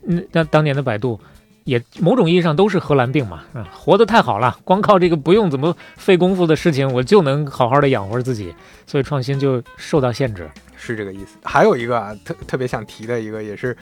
[0.06, 1.18] 嗯，那当年的百度
[1.64, 8.54] 也某种意义上都是荷兰病嘛，啊，活得太好了，光靠这个不用怎么费功夫的事情，我就能好好的养活自己，
[8.86, 10.52] 所以创新就受到限制。
[10.76, 11.38] 是这个意思。
[11.42, 13.78] 还有一个啊，特特别想提的一个，也是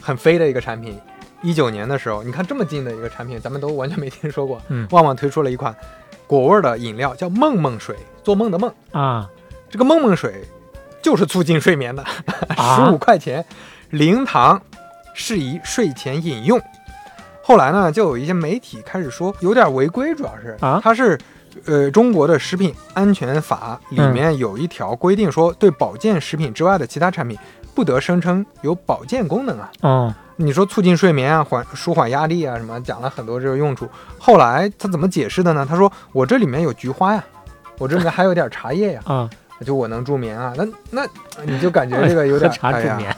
[0.00, 0.98] 很飞的一个产品。
[1.42, 4.60] 一九年的时候，你看这么近的一个产品，咱们都完全没听说过。
[4.68, 5.74] 嗯旺旺推出了一款
[6.26, 8.72] 果味儿的饮料，叫梦梦水，做梦的梦。
[8.92, 9.28] 啊，
[9.70, 10.44] 这个梦梦水
[11.00, 12.04] 就是促进睡眠的，
[12.56, 13.44] 十啊五块钱，
[13.90, 14.60] 零糖，
[15.14, 16.60] 适宜睡前饮用。
[17.42, 21.18] 后来呢，就有一些媒体开始说有点违规，主要是啊它是
[21.64, 27.38] 呃中国的食品安全法里面有一条规定说，对保健食品之外的其他产品
[27.74, 29.70] 不得声称有保健功能啊。
[29.82, 33.88] 哦，你说促进睡眠啊，缓舒缓压力啊，什么讲了很多这个用处。
[34.18, 35.66] 后来他怎么解释的呢？
[35.68, 37.24] 他说我这里面有菊花呀，
[37.78, 39.30] 我这里面还有点茶叶呀，啊，
[39.64, 40.52] 就我能助眠啊。
[40.56, 41.06] 那那
[41.44, 43.16] 你就感觉这个有点喝 茶助哎呀眠，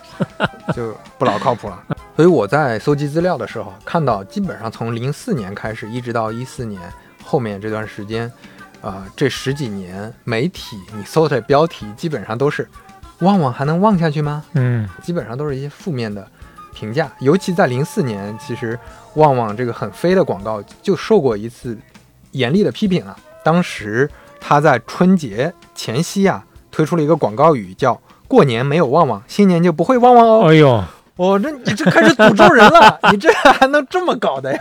[0.74, 1.82] 就不老靠谱了。
[2.16, 6.80] 所以我在搜集资料的时候看到，基本上从零四年开始，一直到一四年
[7.24, 8.30] 后面这段时间，
[8.82, 12.68] 啊、这十几年媒体你搜的标题基本上都是
[13.20, 16.26] “旺旺还能旺下去吗？”嗯，基本上都是一些负面的
[16.74, 17.10] 评价。
[17.20, 18.78] 尤其在零四年，其实
[19.14, 21.78] 旺旺这个很飞的广告就受过一次
[22.32, 23.16] 严厉的批评啊。
[23.42, 24.08] 当时
[24.40, 30.44] 他在春节前夕啊推出了一个广告语，叫“过年没有旺旺，新年就不会旺旺哦”。
[30.48, 30.84] 哎呦，
[31.20, 34.60] 哦，这你这开始诅咒人了， 你这还能这么搞的呀？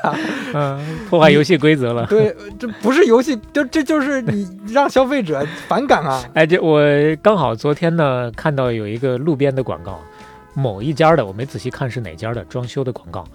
[0.54, 2.06] 嗯，破坏游戏规则了。
[2.08, 6.22] 对，这不是游戏，就这就是你 让消费者反感啊。
[6.34, 6.82] 哎，这我
[7.22, 10.02] 刚好昨天呢看到有一个路边的广告，
[10.54, 13.26] 某一家的，我没仔细看是哪家的装修的广告。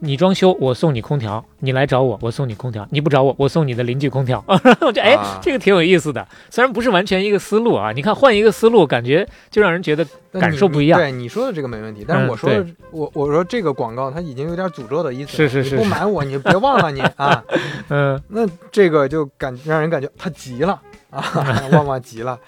[0.00, 4.42] 你装修，我送你空调；你来找我，我送你空调；你不找我，我送你的邻居空调。
[4.48, 6.26] 我觉得哎啊，这个挺有意思的。
[6.50, 11.00] 虽然不是完全一个思路啊，你看换一个思路，感觉就让人觉得感受不一样。
[11.00, 12.50] 对你说的这个没问题，但是嗯我说
[12.90, 15.48] 我我说这个广告它已经有点诅咒的意思了。
[15.48, 17.42] 是是是不买我，你别忘了你 啊。
[17.88, 20.80] 嗯，那这个就感让人感觉他急了
[21.10, 21.24] 啊，
[21.72, 22.38] 旺旺急了。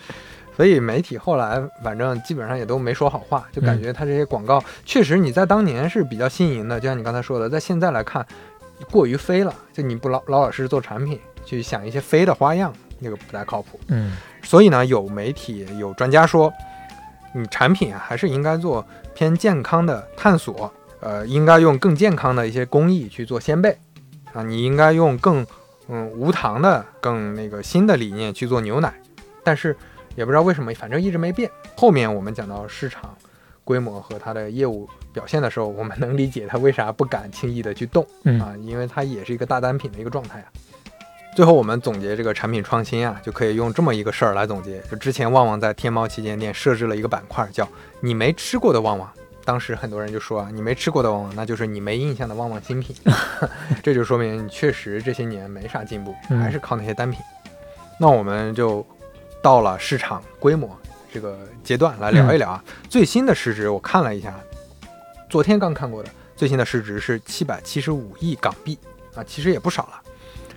[0.59, 8.27] 所以媒体后来反正基本上也都没说好话，就感觉他这些广告确实你在当年是比较新颖的，就像你刚才说的，在现在来看
[8.91, 13.79] 过于飞了，就你不老老老实实做产品，去想一些飞的花样，那个不太靠谱。
[13.87, 14.17] 嗯。
[14.43, 16.53] 所以呢，有媒体有专家说，
[17.33, 18.85] 你产品啊还是应该做
[19.15, 23.79] 偏健康的探索，呃，应该用更健康的一些工艺去做鲜贝，
[24.33, 25.47] 啊，你应该用更
[25.87, 28.93] 嗯无糖的、更那个新的理念去做牛奶，
[29.45, 29.77] 但是
[30.19, 31.49] 也不知道为什么，反正一直没变。
[31.77, 33.17] 后面我们讲到市场
[33.63, 40.47] 规模和它的业务表现的时候，我们能理解它为啥不敢轻易的去动嗯啊，因为它也是一个大单品的一个状态啊。
[41.37, 44.81] 最后我们总结这个产品创新啊，就可以用这么一个事儿来总结。
[44.91, 47.69] 就之前旺旺在天猫旗舰店设置了一个板块，叫
[48.03, 49.09] “你没吃过的旺旺”。
[49.45, 52.97] 当时很多人就说啊，你没吃过的旺旺，那就是你没印象的旺旺新品。
[53.85, 57.21] 这就说明你确实这些年没啥进步，嗯还是靠那些单品。
[58.01, 58.85] 那我们就
[59.43, 60.69] 到了市场规模
[61.13, 62.65] 这个阶段来聊一聊啊。
[62.89, 64.35] 最新的市值我看了一下，
[65.29, 68.79] 昨天刚看过的，最新的市值是七百七十五亿港币
[69.15, 70.01] 啊，其实也不少了，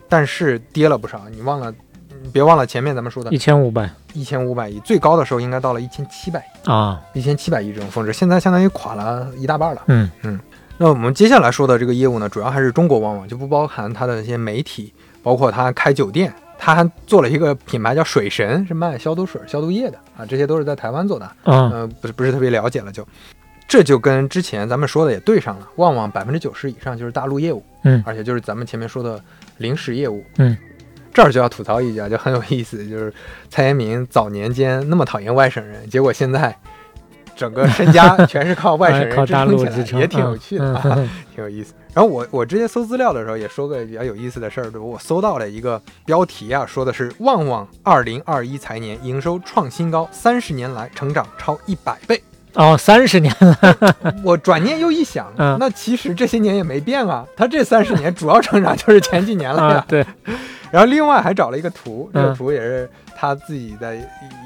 [0.07, 1.21] 但是跌了不少。
[1.29, 1.73] 你忘了，
[2.21, 9.81] 你别忘了前面咱们说的一千五百一千五百亿，最高的时候应该到了一千七百亿，啊，一千七百亿这种峰值，现在相当于垮了一大半了。
[9.87, 10.39] 嗯嗯。
[10.77, 16.33] 那我们接下来说的这个业务呢，主要还是中国旺旺，就不包含它的一些媒体，包括它开酒店，
[16.63, 21.31] 它还做了一个品牌叫水神，是卖消毒水、消毒液的啊，这些都是在台湾做的。
[21.45, 23.03] 嗯呃，不是不是特别了解了就，
[23.67, 25.67] 这就跟之前咱们说的也对上了。
[25.77, 29.19] 旺旺百分之九十以上就是大陆业务，嗯而且就是咱们前面说的
[29.57, 30.55] 零食业务，嗯，
[31.11, 33.11] 这儿就要吐槽一下，就很有意思，就是
[33.49, 36.55] 蔡延明早年间那么讨厌外省人，结果现在
[37.35, 41.73] 整个身家全是靠外省人 大陆支撑起来也挺有趣的、嗯啊，挺有意思。
[41.93, 52.21] 然后我我之前搜资料的时候也说个比较有意思的事儿，我搜到了一个标题啊，说的是旺旺二零二一财年营收创新高，三十年来成长超一百倍。
[52.53, 55.57] 哦，三十年了，我转念又一想，嗯。
[55.59, 60.05] 那其实这些年也没变啊，它这三十年主要成长就是前几年了对，
[60.71, 63.95] 然后另外还找了一个图，这个嗯图也是他自己的，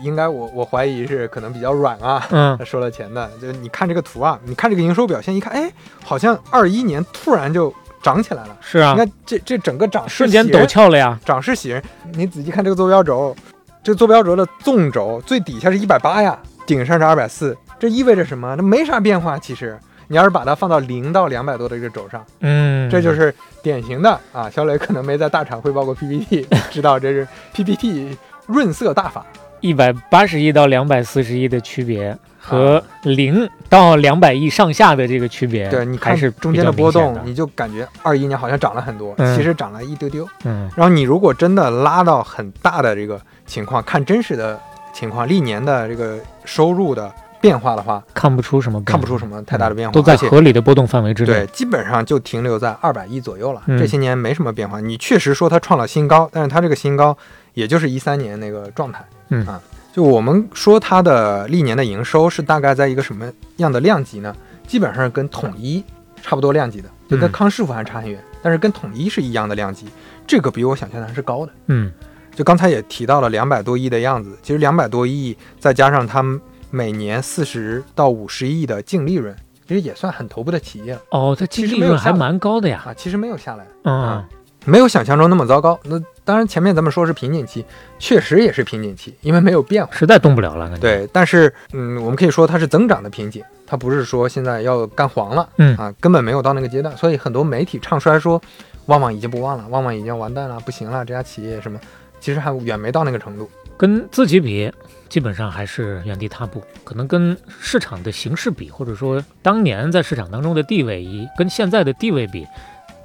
[0.02, 3.30] 应该我我怀疑是可能比较软啊，收了钱的。
[3.40, 5.72] 就你看这个图啊，你看这个营收表现，一看，哎，
[6.04, 8.58] 好像二一年突然就涨起来了。
[8.60, 11.82] 是啊你，看这这整个涨势瞬间陡峭了呀，涨势喜人。
[12.14, 13.36] 你仔细看这个坐标轴，
[13.84, 18.56] 这个坐标轴的纵轴最底下是一百八呀，顶上是二百四，这意味着什么？
[18.56, 19.38] 那没啥变化。
[19.38, 23.34] 其实你要是把它放到零到两百多的这个轴上，嗯，这就是
[23.66, 24.48] 典型的啊。
[24.50, 29.26] 小磊可能没在大厂汇报过 PPT， 知道这是 PPT 润色大法。
[29.60, 32.16] 一百八十亿到两百四十亿的区别。
[32.48, 40.30] 和零到两百亿上下的这个区别，对，你看还是中间的波动你就感觉二一年好像涨了很多，嗯其实涨了一丢丢。
[40.44, 44.62] 嗯然后你如果真的拉到很大的这个情况，看真实的
[44.94, 47.12] 情况，历年的这个收入的
[47.42, 51.34] 变化的话，看不出什么，看不出什么太大的变化，都在合理的波动范围之内。
[51.34, 53.62] 对，基本上就停留在二百亿左右了。
[53.68, 54.80] 嗯这些年没什么变化。
[54.80, 57.16] 你确实说它创了新高，但是它这个新高
[57.54, 59.06] 也就是一三年那个状态。
[59.30, 59.62] 嗯啊，
[59.94, 64.36] 就我们说它的历年的营收是大概在一个什么样的量级呢？
[64.68, 65.84] 基本上跟统一
[66.22, 69.86] 差不多量级的，就跟嗯康师傅还差很远，但是跟统一是一样的量级，
[70.26, 71.52] 这个比我想象的还是高的。
[71.68, 71.92] 嗯
[72.34, 76.42] 就刚才也提到了两百多亿的样子，其实两百多亿再加上他们
[76.76, 79.34] 每年四十到五十亿的净利润，
[79.66, 82.84] 其实也算很头部的企业了哦，它其净利润还蛮高的呀。
[82.86, 82.94] 啊。
[82.94, 84.22] 其实没有下来，嗯
[84.66, 85.80] 没有想象中那么糟糕。
[85.84, 87.64] 那当然，前面咱们说是瓶颈期，
[87.98, 89.94] 确实也是瓶颈期，因为没有变化。
[89.94, 90.78] 实在动不了了。
[90.80, 96.98] 对，但是嗯，我们可以说它是增长的瓶颈，它不是说现在要干黄了，嗯啊，根本没有到那个阶段。
[96.98, 98.42] 所以很多媒体唱衰说，
[98.88, 101.80] 旺旺已经不旺了，旺旺已经完蛋了，不行了，这家企业什么，
[102.20, 103.50] 其实还远没到那个程度。
[103.78, 104.72] 跟自己比，
[105.10, 106.64] 基本上还是原地踏步。
[106.84, 112.46] 可能跟市场的形势比，或者说当年在市场当中的地位，以跟现在的地位比，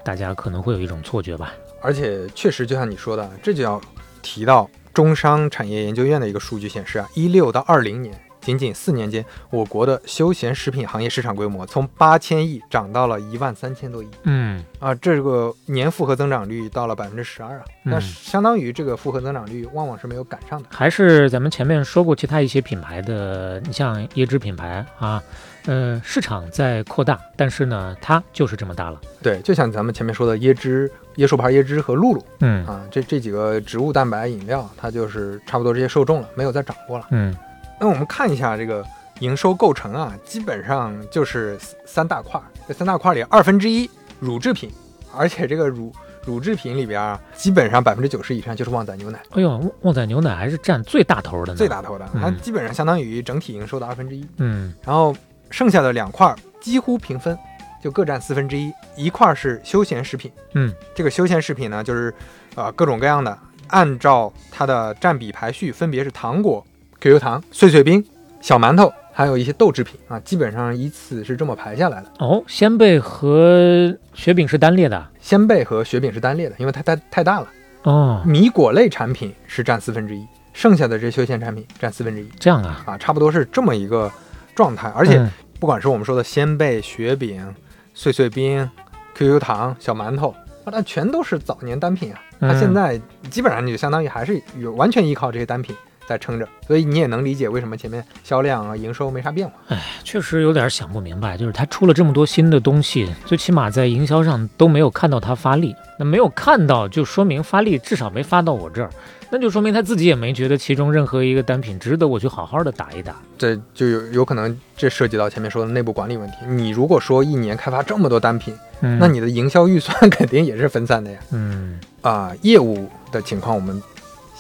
[0.05, 1.53] 大家可能会有一种错觉吧。
[1.83, 3.81] 而且确实，就像你说的，这就要
[4.23, 20.69] 提到中商产业研究院的一个数据显示啊，一六到二零年，仅仅四年间，我国的休闲食品行业市场规模从八千亿涨到了一万三千多亿嗯啊，这个年复合增长率到了百分之十二啊，那嗯相当于这个复合增长率往往是没有赶上的。
[20.71, 25.23] 还是咱们前面说过，其他一些品牌的，你像椰汁品牌啊，
[25.67, 29.01] 呃，市场在扩大，但是呢，它就是这么大了。
[29.23, 37.07] 对，就像咱们前面说的椰汁、椰树牌椰汁和露露嗯啊，这这几个植物蛋白饮料，它就是差不多这些受众了，没有再涨过了。
[37.11, 37.37] 嗯
[37.81, 38.85] 那我们看一下这个
[39.21, 42.45] 营收构成啊，基本上就是三大块儿。
[42.69, 44.71] 这三大块儿里，二分之一乳制品，
[45.17, 45.91] 而且这个乳
[46.25, 51.57] 乳制品里边啊，基本上百分之九十以上就是旺仔牛奶，哎呦，旺仔牛奶还是占最大头的呢。
[51.57, 54.27] 最大头的，嗯它基本上相当于整体营收的二分之一。
[54.37, 55.17] 嗯然后
[55.51, 57.37] 剩下的两块儿几乎平分，
[57.83, 58.71] 就各占四分之一。
[58.95, 62.15] 一块儿是休闲食品，嗯这个休闲食品呢，就是
[62.55, 63.37] 呃各种各样的，
[63.69, 66.65] 按照它的占比排序，分别是糖果、
[67.01, 68.05] QQ 糖、碎碎冰、
[68.41, 72.07] 小馒头，还有一些豆制品啊，基本上依次是这么排下来的。
[72.19, 75.09] 哦，鲜贝和雪饼是单列的。
[75.19, 77.49] 鲜贝和雪饼是单列的，因为它太太大了。
[77.85, 82.83] 哦，米果类产品是占四分之一，剩下的这些休闲产品占四分之一这样啊。
[82.85, 84.13] 啊，差不多是这么一个
[84.55, 84.93] 状态。
[84.95, 87.55] 而且嗯不管是我们说的鲜贝、雪饼、
[87.95, 88.71] 碎碎冰、
[89.15, 90.35] QQ 糖、小馒头，
[90.65, 92.21] 啊，它全都是早年单品啊。
[92.41, 95.75] 它嗯现在基本上你就相当于还是有完全依靠这些单品
[96.11, 99.55] 在撑着，所以你也能理解为什么前面销量啊、营收没啥变化。
[99.69, 105.73] 哎，确实有点想不明白，就是它出了这么多新的东西，最起码在营销上都没有看到它发力。
[106.01, 108.91] 那没有看到，就说明发力至少没发到我这儿，
[109.31, 113.15] 那就说明他自己也没觉得其中任何一个单品值得我去好好的打一打。
[113.39, 116.39] 这就有有可能这涉及到前面说的内部管理问题。
[116.49, 121.21] 你如果说一年开发这么多单品，嗯那你的营销预算 肯定也是分散的呀。
[121.31, 123.81] 嗯啊、业务的情况我们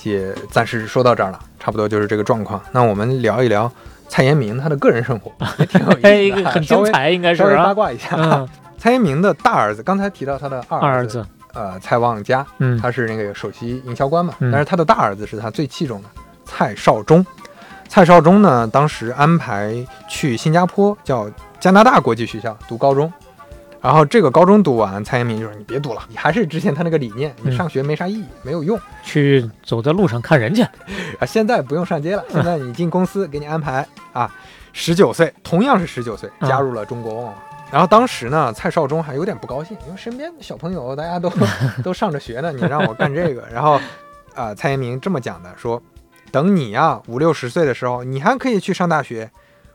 [0.04, 2.60] 也暂时说到这儿了，差不多就是这个状况。
[2.72, 3.70] 那我们聊一聊
[4.08, 8.16] 蔡延明他的个人生活，也挺有意思很精彩应该是稍微啊八卦一下。
[8.16, 8.48] 嗯
[8.78, 11.22] 蔡延明的大儿子，刚才提到他的二二儿子，
[11.52, 16.08] 呃，蔡旺佳，嗯他是那个首席营销官嘛，嗯但是他的大儿子是他最器重的
[16.46, 17.24] 蔡少忠。
[17.88, 19.74] 蔡少忠呢，当时安排
[20.08, 21.28] 去新加坡叫
[21.58, 23.12] 加拿大国际学校读高中，
[23.82, 30.62] 然后这个高中读完，蔡延明就说：“你别读了，你还是之前他那个理念，你嗯上学没啥意义，没有用去走在路上看人去。
[31.18, 31.26] 啊。
[31.26, 34.30] 现在不用上街了，现在你进公司给你安排啊。”
[34.72, 37.34] 十九岁，同样是十九岁，啊加入了中国旺旺。
[37.72, 41.32] 然后当时呢，蔡少忠还有点不高兴，因为身边的小朋友大家都
[41.82, 43.42] 都上着学呢，你让我干这个。
[43.52, 43.80] 然后，
[44.34, 45.82] 啊、蔡延明这么讲的，说，
[46.30, 49.30] 等你啊五六十岁的时候，你还可以去上大学，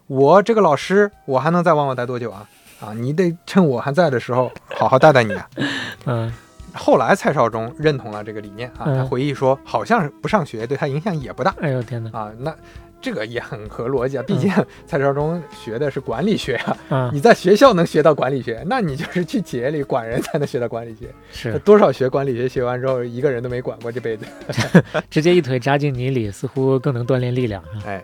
[0.07, 2.47] 我这个老师，我还能在旺旺待多久啊？
[2.79, 5.49] 啊，你得趁我还在的时候好好带带你啊。
[6.05, 6.31] 嗯
[6.77, 11.55] 后来蔡少忠认同了这个理念啊，嗯他回忆说，好像是不上学对他影响也不大。
[11.61, 12.09] 哎呦天哪！
[12.11, 12.53] 啊，那
[13.01, 14.51] 这个也很合逻辑啊，毕竟
[14.85, 21.07] 蔡少忠学的是管理学啊，嗯你在学校能学到管理学，那你就是去企业里管人才能学到管理学。
[21.31, 24.25] 是多少学管理学学完之后，一个人都没管过这辈子。
[25.09, 27.79] 直接一腿扎进泥里，似乎更能锻炼力量啊。
[27.85, 28.03] 哎，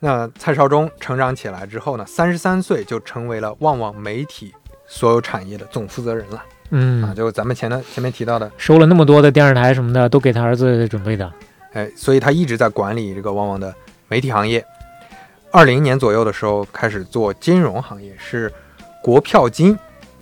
[0.00, 4.52] 那蔡少忠成长起来之后呢，三十三岁就成为了旺旺媒体
[4.86, 6.44] 所有产业的总负责人了。
[6.70, 11.32] 嗯啊，就咱们前的前面提到的，收了那么多的电视台什么的，都给他儿子准备的。
[11.72, 13.74] 哎，所以他一直在管理这个旺旺的
[14.06, 14.64] 媒体行业。
[15.50, 18.52] 二零年左右的时候开始做金融行业，是
[19.02, 19.76] 国票金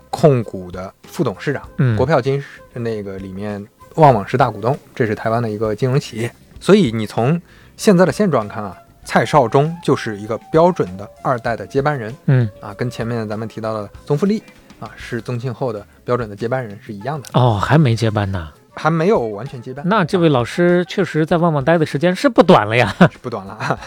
[0.09, 1.69] 控股的副董事长。
[1.79, 3.67] 嗯国票金是那个里面
[3.97, 6.33] 旺旺是大股东，这是台湾的一个金融企业。
[6.61, 7.43] 所以你从
[7.77, 8.77] 现在的现状看啊，
[9.07, 12.15] 蔡少忠就是一个标准的二代的接班人。
[12.27, 14.43] 嗯啊，跟前面咱们提到的宗馥莉
[14.81, 18.53] 啊，是宗庆后的标准的接班人是一样的，哦，还没接班呢。
[18.75, 19.83] 还没有完全接班。
[19.89, 22.95] 那这位老师确实在旺旺待的时间是不短了呀。
[23.11, 23.79] 是不短了啊。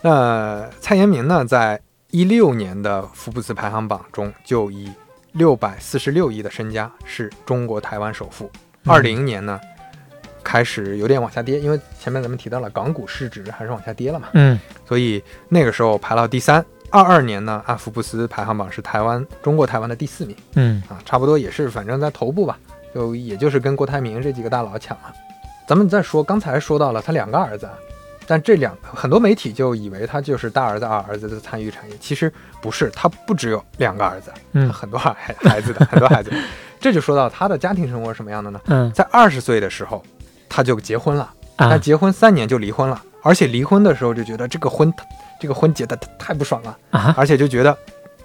[0.00, 1.78] 那蔡延明呢，在
[2.10, 4.90] 一六年的福布斯排行榜中，就以
[5.32, 8.46] 六百四十六亿的身家是中国台湾首富。
[8.54, 9.60] 嗯二零年呢，
[10.42, 16.64] 开始有点往下跌，因为前面咱们提到了港股市值还是往下跌了嘛，嗯所以那个时候排到第三。
[16.90, 22.58] 二二年呢，阿福布斯排行榜是台湾中国台湾的第四名嗯啊，差不多也是反正在头部吧，
[22.94, 25.12] 就也就是跟郭台铭这几个大佬抢了。
[25.66, 27.72] 咱们再说，刚才说到了他两个儿子啊，
[28.26, 32.30] 但这两很多媒体就以为他就是大儿子、二儿子的参与产业，其实
[32.60, 36.30] 不是，他不只有两个儿子，嗯很多孩孩子的很多孩子。
[36.78, 38.60] 这就说到他的家庭生活是什么样的呢？
[38.66, 40.04] 嗯在二十岁的时候
[40.54, 41.70] 他就结婚了，啊。
[41.70, 44.92] 他结婚三年就离婚了，而且离婚的时候就觉得这个婚
[45.40, 47.14] 这个婚结的太不爽了，啊。
[47.16, 47.74] 而且就觉得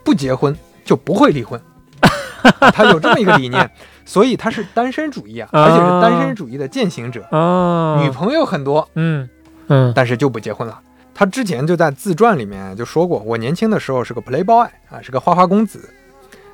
[0.03, 0.53] 不结婚
[0.83, 1.59] 就不会离婚，
[2.73, 3.71] 他有这么一个理念，
[4.05, 9.29] 所以他是单身主义啊，而且是单身主义的践行者，哦，女朋友很多，嗯
[9.67, 9.93] 嗯。
[9.95, 10.77] 但是就不结婚了。
[11.15, 15.89] 他之前就在自传里面就说过，我年轻的时候是个 playboy 啊，是个花花公子，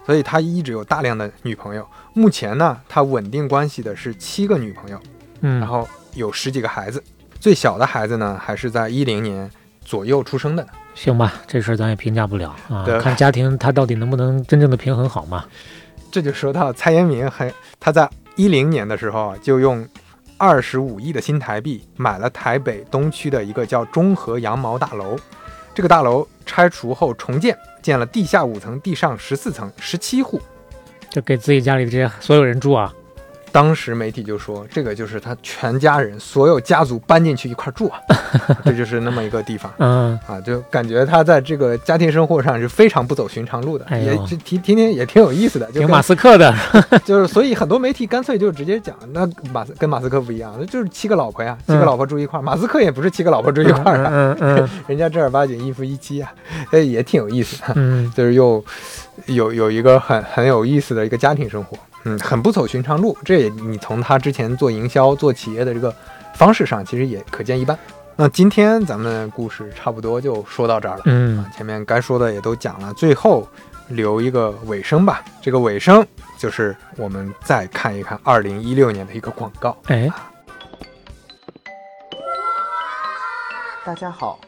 [0.06, 1.86] 所以他一直有大量的女朋友。
[2.14, 4.98] 目前呢，他稳定关系的是七个女朋友，
[5.44, 7.02] 嗯，然后有十几个孩子，
[7.40, 9.50] 最小的孩子呢还是在一零年
[9.86, 10.70] 左右出生的呢。
[10.96, 15.46] 行吧，这事儿咱也评价不了啊对，看家庭他到底能不能真正的平衡好嘛。
[16.12, 19.88] 这就说到蔡延明很，他在一零年的时候啊，就用
[20.38, 25.18] 二十五亿的新台币买了台北东区的一个叫中和羊毛大楼。
[25.74, 30.40] 这个大楼拆除后重建，建了地下五层、地上十四层，十七户。
[31.10, 32.94] 就给自己家里的这些所有人住啊。
[33.54, 38.00] 当时媒体就说，这个就是他全家人所有家族搬进去一块住啊，
[38.66, 39.72] 这就是那么一个地方。
[39.78, 40.20] 嗯。
[40.28, 46.54] 啊，就感觉他在这个家庭生活上是非常不走寻常路的，哎也就听听听也挺有意思的，挺马斯克的，
[47.06, 56.32] 就是所以很多媒体干脆就直接讲，那马斯跟马斯克不一样，那就是七个老婆呀，七个嗯老婆住一块儿，马斯克也不是七个老婆住一块儿的，嗯嗯嗯 人家正儿八经一夫一妻啊，
[56.72, 58.12] 哎也挺有意思的，嗯。
[58.16, 58.64] 就是又
[59.28, 65.94] 有有一个很很有意思的一个家庭生活，嗯，很不走寻常路，这也你从他之前做营销做企业的这个
[66.36, 67.78] 方式上，其实也可见一斑。
[68.16, 73.48] 那今天咱们故事差不多就说到这儿了，嗯啊，前面该说的也都讲了，最后
[73.88, 75.24] 留一个尾声吧。
[75.42, 76.06] 这个尾声
[76.38, 79.76] 就是我们再看一看二零一六年的一个广告。
[79.88, 80.12] 哎，
[83.84, 84.40] 大家好，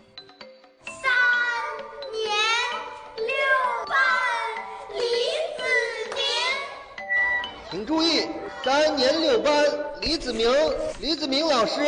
[7.75, 8.25] 请注意，
[8.63, 9.51] 三年六班
[9.99, 10.49] 李子明，
[11.01, 11.81] 李子明老师，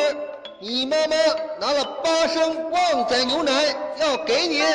[0.60, 1.16] 你妈妈
[1.62, 3.54] 拿了八升旺仔牛奶
[3.98, 4.60] 要给你。
[4.60, 4.68] 哇，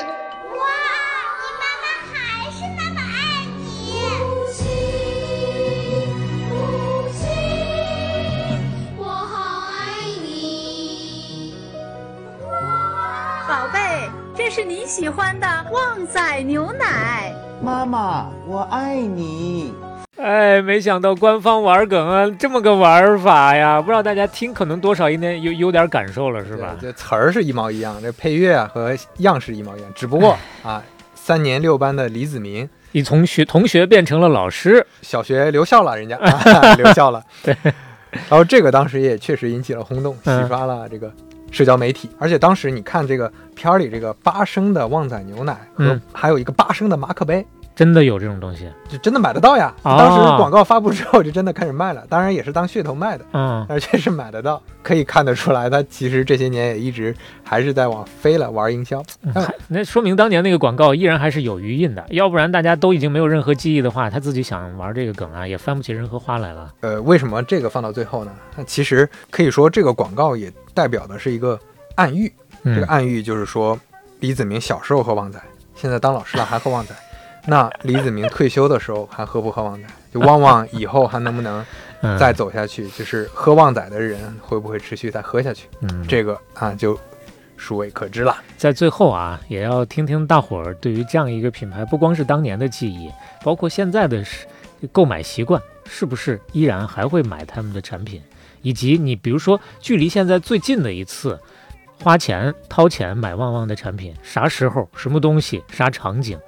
[1.36, 4.00] 你妈妈还是那么爱你。
[6.48, 6.56] 母
[7.12, 7.28] 亲，
[8.96, 9.76] 我好爱
[10.22, 11.54] 你。
[13.46, 17.34] 宝贝，这是你喜欢的旺仔牛奶。
[17.60, 19.74] 妈妈，我爱你。
[20.22, 23.82] 哎，没想到官方玩梗啊，这么个玩法呀！
[23.82, 26.76] 不知道大家听可能多少应该有有点感受了，是吧？
[26.80, 30.80] 这词儿是一毛一样，这配乐啊和样式一毛一样，只不过啊，
[31.16, 37.20] 三年六班的李子明你从学同学变成了老师，小学留校了，人家、 啊、留校了。
[37.42, 37.56] 对，
[38.12, 41.12] 然后这个当时也确实引起了轰动，嗯洗刷了这个
[41.50, 42.08] 社交媒体。
[42.20, 47.44] 而且当时你看这个片儿里这个八升的旺仔牛奶和嗯还有一个八升的马克杯，
[47.74, 48.70] 真的有这种东西。
[48.88, 49.74] 就真的买得到呀。
[49.82, 59.02] 啊当时广告发布之后就真的开始卖了，当然也是当噱头卖的，嗯，而且是买得到，可以看得出来，他其实这些年也一直还是在往飞了玩营销。
[59.22, 59.32] 嗯
[59.68, 66.72] 那说明当年那个广告依然还是有余印的，要不然大家都已经没有任何记忆的话，他自己想玩这个梗啊，也翻不起任何花来了。
[66.80, 68.32] 呃，为什么这个放到最后呢？
[68.56, 71.58] 那其实可以说这个广告也代表的是一个
[71.94, 72.30] 暗喻。
[72.64, 73.78] 嗯这个暗喻就是说，
[74.20, 75.40] 李子明小时候喝旺仔，
[75.74, 76.94] 现在当老师了还喝旺仔。
[77.46, 79.88] 那李子明退休的时候还喝不喝旺仔？
[80.12, 81.64] 就旺旺以后还能不能
[82.02, 82.88] 嗯再走下去？
[82.90, 85.68] 就是喝旺仔的人会不会持续再喝下去？
[85.80, 86.98] 嗯，这个啊就
[87.56, 88.36] 孰未可知了。
[88.56, 93.10] 在最后啊，也要听听大伙儿对于这样一个品牌，不光是当年的记忆，
[93.42, 94.46] 包括现在的是
[94.92, 98.22] 购买习惯，是不是依然还会买他们的产品？
[98.62, 101.36] 以及你比如说，距离现在最近的一次
[102.00, 106.38] 花钱掏钱买旺旺的产品，啥时候、什么东西、啥场景？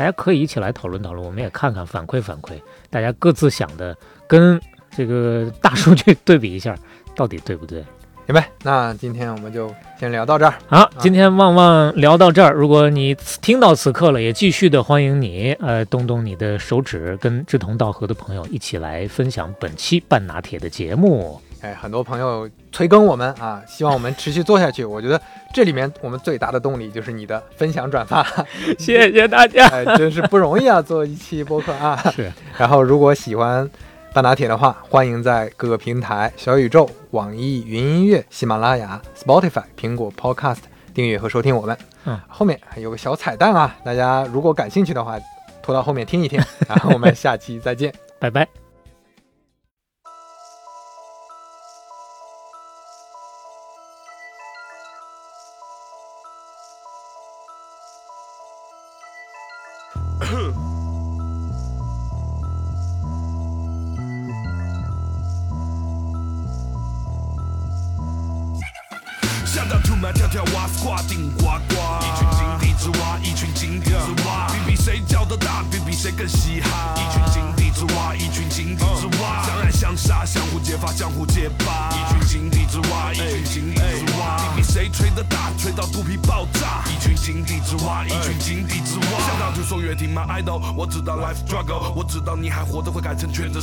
[0.00, 2.52] 大家可以一起来讨论讨论，我们也看看反馈反馈，
[2.88, 3.94] 大家各自想的
[4.26, 4.58] 跟
[4.96, 6.74] 这个大数据对比一下，
[7.14, 7.84] 到底对不对？
[8.26, 10.54] 行呗，那今天我们就先聊到这儿。
[10.68, 21.38] 好，今天旺旺聊到这儿，如果你听到此刻了，也继续的欢迎你，呃，动动你的手指，跟志同道合的朋友一起来分享本期半拿铁的节目。
[21.62, 24.84] 哎，很多朋友催更我们啊，希望我们持续做下去。
[24.84, 25.20] 我觉得
[25.52, 28.26] 这里面我们最大的动力就是你的分享转发，
[28.78, 31.96] 谢谢大家， 哎，真是不容易啊，做一期播客啊。
[32.14, 32.32] 是。
[32.56, 33.68] 然后，如果喜欢
[34.12, 40.60] 半拿铁的话，欢迎在各个平台小宇宙、网易云音乐、喜马拉雅、Spotify、苹果 Podcast
[40.94, 41.76] 订阅和收听我们。
[42.06, 45.18] 嗯，后面还有个小彩蛋啊，大家如果感兴趣的话，
[45.62, 46.40] 拖到后面听一听。
[46.66, 48.69] 然后我们下期再见，拜拜。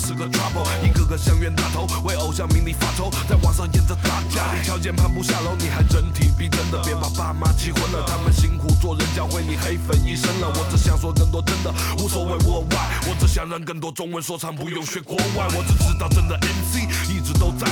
[0.08, 17.68] 是个 trouble，一个个像冤大头，为偶像名利发愁，在网上演着打架，你条件攀不下楼，你还真挺逼真的，别把爸妈气昏了，他们辛苦做人教会你黑粉一生了，我只想说更多真的，无所谓我外，我只想让更多中文说唱不用学国外，我只知道真的 MC 一直都在，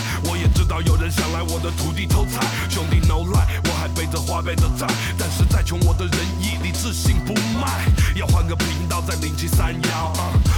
[0.66, 2.41] 知道有人想来我的土地偷菜，
[2.72, 7.86] 兄弟 no lie，我还背着花呗的债，但是再穷我的仁义理智信不卖，
[8.16, 10.11] 要换个频道再零七三幺，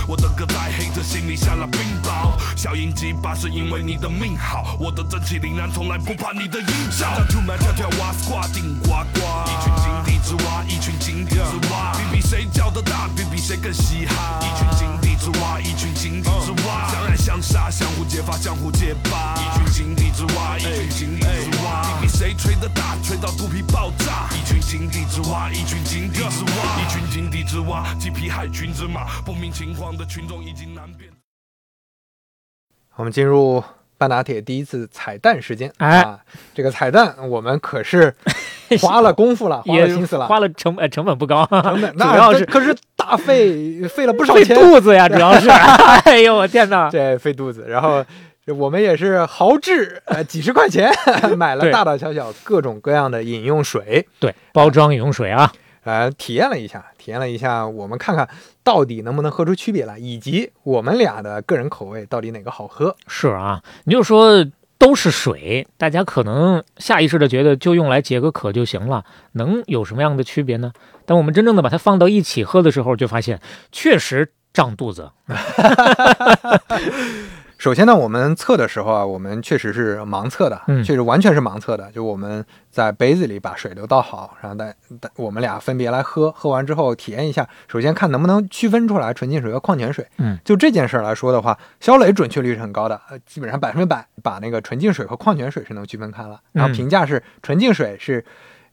[0.07, 9.19] 我的歌在黑着心里下了冰雹，小鹰击巴是因为你的命好，我的正气凛然从来不怕你的音效，出门跳跳蛙挂顶呱呱，
[9.51, 31.09] 一群井底之蛙，一群井底之蛙，比比谁叫的大，比比谁更嘻哈，一群井底之蛙，一群井底之蛙，相爱相杀，相互揭发，相互揭发，一群井底之蛙，一群井底之蛙，比比谁吹得大，吹到肚皮爆炸，一群井底之蛙，一群井底之蛙，一群井底之蛙，几匹海群之马，不明情况的群众已经难辨。
[32.95, 33.63] 我们进入
[33.97, 35.71] 半打铁第一次彩蛋时间。
[35.77, 36.19] 哎啊，
[36.53, 38.15] 这个彩蛋我们可是
[38.81, 45.49] 花了功夫了， 花了心思了，花了成本，成本不高，成本 主要是可是大费费了不少费钱，肚子呀，主要是。
[45.49, 46.89] 哎呦，我天哪！
[46.89, 47.65] 这费肚子。
[47.67, 48.03] 然后
[48.55, 50.89] 我们也是豪掷呃 几十块钱
[51.37, 55.51] 买了大大小小各种各样的饮用水，对，包装饮用水啊，
[55.83, 58.27] 呃，体验了一下，体验了一下，我们看看
[58.63, 62.95] 到底能不能喝出区别来，以及我们俩的个人口味到底哪个好喝。
[63.07, 64.45] 是啊，你就说
[64.77, 69.03] 都是水，大家可能下意识的觉得就用来解个渴就行了，
[69.33, 70.71] 能有什么样的区别呢？
[71.05, 73.41] 但我们真正的把它放到一起喝的时候，就发现
[73.71, 75.11] 确实胀肚子。
[77.67, 81.91] 首先呢，我们测的时候啊，我们确实是盲测的，嗯确实完全是盲测的。
[81.91, 90.07] 就我们在杯子里把水都倒好，然后带带我们俩分别来喝，喝完之后体验一下，首先看能不能区分出来纯净水和矿泉水。
[90.15, 96.39] 嗯，就这件事儿来说的话，肖磊准确率是很高的，呃，基本上百分之百把那个纯净水和矿泉水是能区分开了。
[96.53, 98.23] 然后嗯评价是纯净水是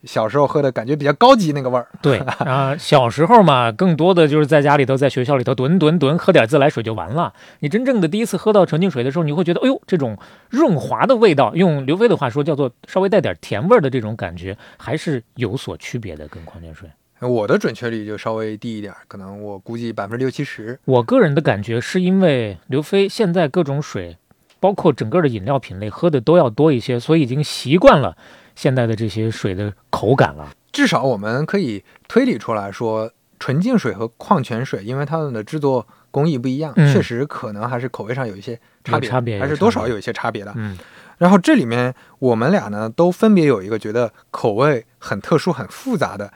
[0.06, 1.86] 小时候喝的感觉比较高级那个味儿。
[2.00, 7.32] 对啊， 小时候嘛，更多的就是在家里头，在学校里头吨吨吨喝点自来水就完了。
[7.60, 10.16] 你真正的第一次喝到纯净水的时候，你会觉得，哎呦，这种
[10.50, 16.88] 润滑的味道，用刘飞的话说叫做稍微带点甜味儿的这种感觉，还是有所区别的，跟矿泉水。
[17.20, 20.78] 我的准确率就稍微低一点，可能我估计百分之六七十。
[20.84, 24.18] 我个人的感觉是因为刘飞现在各种水，
[24.60, 28.18] 包括整个的饮料品类喝的都要多一些，所以已经习惯了
[28.54, 30.50] 现在的这些水的口感了。
[30.72, 40.52] 至少我们可以推理出来说，纯净水和矿泉水，因为它们的制作工艺不一样，嗯确实可能还是口味上有一些差别，差别还是多少有一些差别的。
[40.56, 40.76] 嗯，
[41.18, 46.32] 然后这里面我们俩呢都分别有一个觉得口味很特殊、很复杂的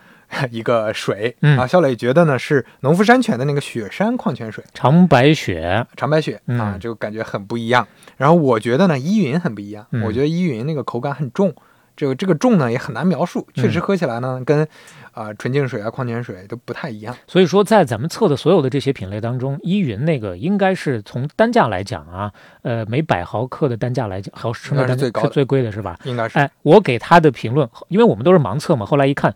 [0.51, 1.37] 一个水。
[1.41, 7.87] 嗯啊，小磊觉得呢是农夫山泉的那个雪山矿泉水，长白雪，长白雪、嗯啊，就感觉很不一样。
[8.17, 11.53] 然后我觉得呢依云很不一样，嗯我觉得依云那个口感很重。
[11.99, 14.67] 这个这个重呢也很难描述，确实嗯喝起来呢、跟
[15.11, 17.13] 啊、纯净水啊、矿泉水都不太一样。
[17.27, 25.99] 所以说，在咱们测的所有的这些品类当中，依云那个应该是从单价来讲啊，呃，每百毫克的单价来讲，毫升的单价是最高的是最贵的是吧？
[26.05, 29.35] 应该是哎，我给他的评论，因为我们都是盲测嘛，后来一看。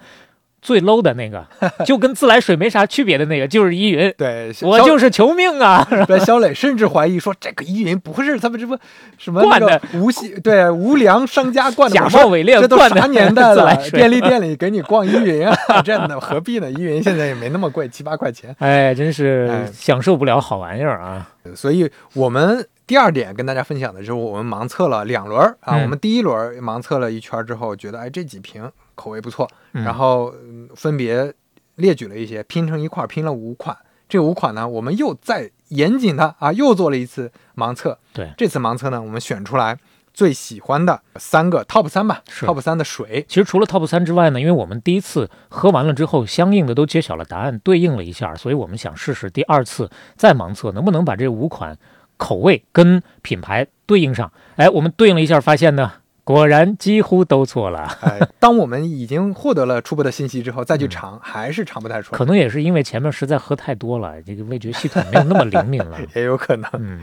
[0.63, 1.45] 最 low 的那个，
[1.85, 4.15] 就跟自来水没啥区别的那个，就是依云。
[4.17, 5.87] 对，我就是求命啊！
[6.07, 8.79] 对，肖磊甚至怀疑说，这个依云不会是他们这不
[9.19, 16.71] 什么灌的那个无锡对无良商家灌的假冒伪劣这都灌啥年代了便利店里给你逛依云啊，这样的何必呢？
[16.71, 18.55] 依云现在也没那么贵，七八块钱。
[18.61, 21.29] 哎，真是哎享受不了好玩意儿啊！
[21.57, 25.77] 所以我们第二点跟大家分享的就是，我们盲测了两轮儿啊。
[25.77, 31.33] 嗯我们第一轮儿盲测了一圈儿之后，觉得哎这几瓶口味不错，嗯然后嗯分别
[31.77, 33.77] 列举了一些，拼成一块拼了五款。
[34.09, 37.99] 这五款呢，我们又再严谨的啊，又做了一次盲测。
[38.13, 39.79] 对这次盲测呢，我们选出来
[40.13, 43.25] 最喜欢的三个 top 三吧是，top 三的水。
[43.27, 51.79] 其实除了 top 三之外呢，因为我们第一次喝完了之后，相应的都揭晓了答案，对应了一下，所以我们想试试第二次再盲测，能不能把这五款
[52.19, 54.31] 口味跟品牌对应上。
[54.57, 55.91] 哎，我们对应了一下，发现呢，
[56.25, 57.99] 果然几乎都错了。
[58.01, 62.19] 哎，当我们已经获得了初步的信息之后，再去尝，还是尝不太出来。
[62.19, 65.99] 可能也是因为前面实在喝太多了，这个味觉系统没有那么灵敏了。
[66.15, 66.71] 也有可能。
[66.75, 67.01] 嗯，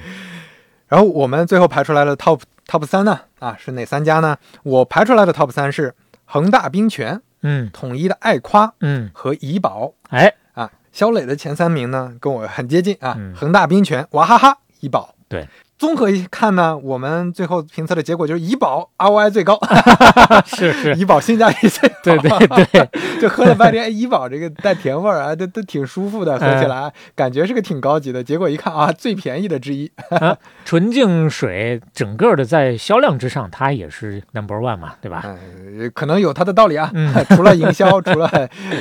[0.88, 4.38] 然后我们最后排出来的 top top 三呢，啊是哪三家呢？
[4.64, 5.94] 我排出来的 top 三是
[6.26, 9.94] 恒大冰泉、嗯统一的爱夸嗯，和怡宝。
[10.10, 15.14] 哎，啊，肖磊的前三名呢跟我很接近啊，嗯恒大冰泉、娃哈哈、怡宝。
[15.28, 15.48] 对，
[15.80, 19.58] 综合一看呢，我们最后评测的结果就是怡宝 ROI 最高，
[20.46, 22.38] 是是，怡宝性价比最高。
[22.38, 22.90] 对对对，
[23.22, 28.22] 就喝了半天，哎怡宝这个带甜味儿啊，都都挺舒服的，喝起来、感觉是个挺高级的。
[28.22, 29.90] 结果一看啊，最便宜的之一。
[30.20, 35.22] 啊，纯净水整个的在销量之上，它也是 number one 嘛，对吧？
[35.24, 36.92] 呃，可能有它的道理啊。
[36.94, 38.30] 嗯 除了营销，除了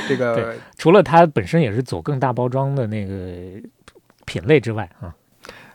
[0.09, 3.13] 这个，除了它本身也是走更大包装的那个
[4.25, 5.13] 品类之外啊，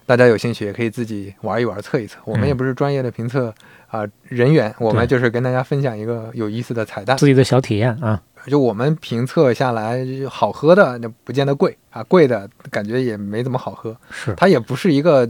[0.06, 2.18] 大家有兴趣也可以自己玩一玩，测一测。
[2.24, 3.54] 我们嗯也不是专业的评测
[3.88, 7.16] 啊、人员，我们就是跟大家分享一个有意思的彩蛋。
[7.16, 8.22] 自己的小体验啊。
[8.46, 13.96] 就我们评测下来，好喝的那不见得贵啊，贵的感觉也没怎么好喝。
[14.10, 15.26] 是它也不是一个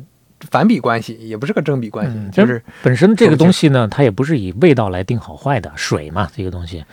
[0.50, 6.84] 反比关系，也不是个正比关系，嗯，就是本身这个东西呢，它也不是以味道来定好坏的，水嘛，这个东西，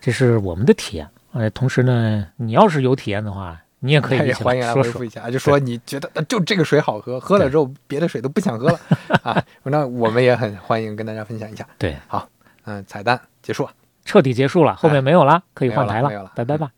[0.00, 1.06] 这是我们的体验。
[1.32, 5.08] 呃，同时呢，你要是有体验的话，你也可以也欢迎来回复一。
[5.08, 8.80] 下，就说你觉得呃就这个水好喝，喝了之后别的水都不想喝了
[9.22, 11.66] 啊，那我们也很欢迎跟大家分享一下。
[11.78, 12.28] 对，好，
[12.64, 13.68] 嗯、彩蛋结束。
[14.04, 16.70] 彻底结束了，后面没有了，可以换台了没有了拜拜吧。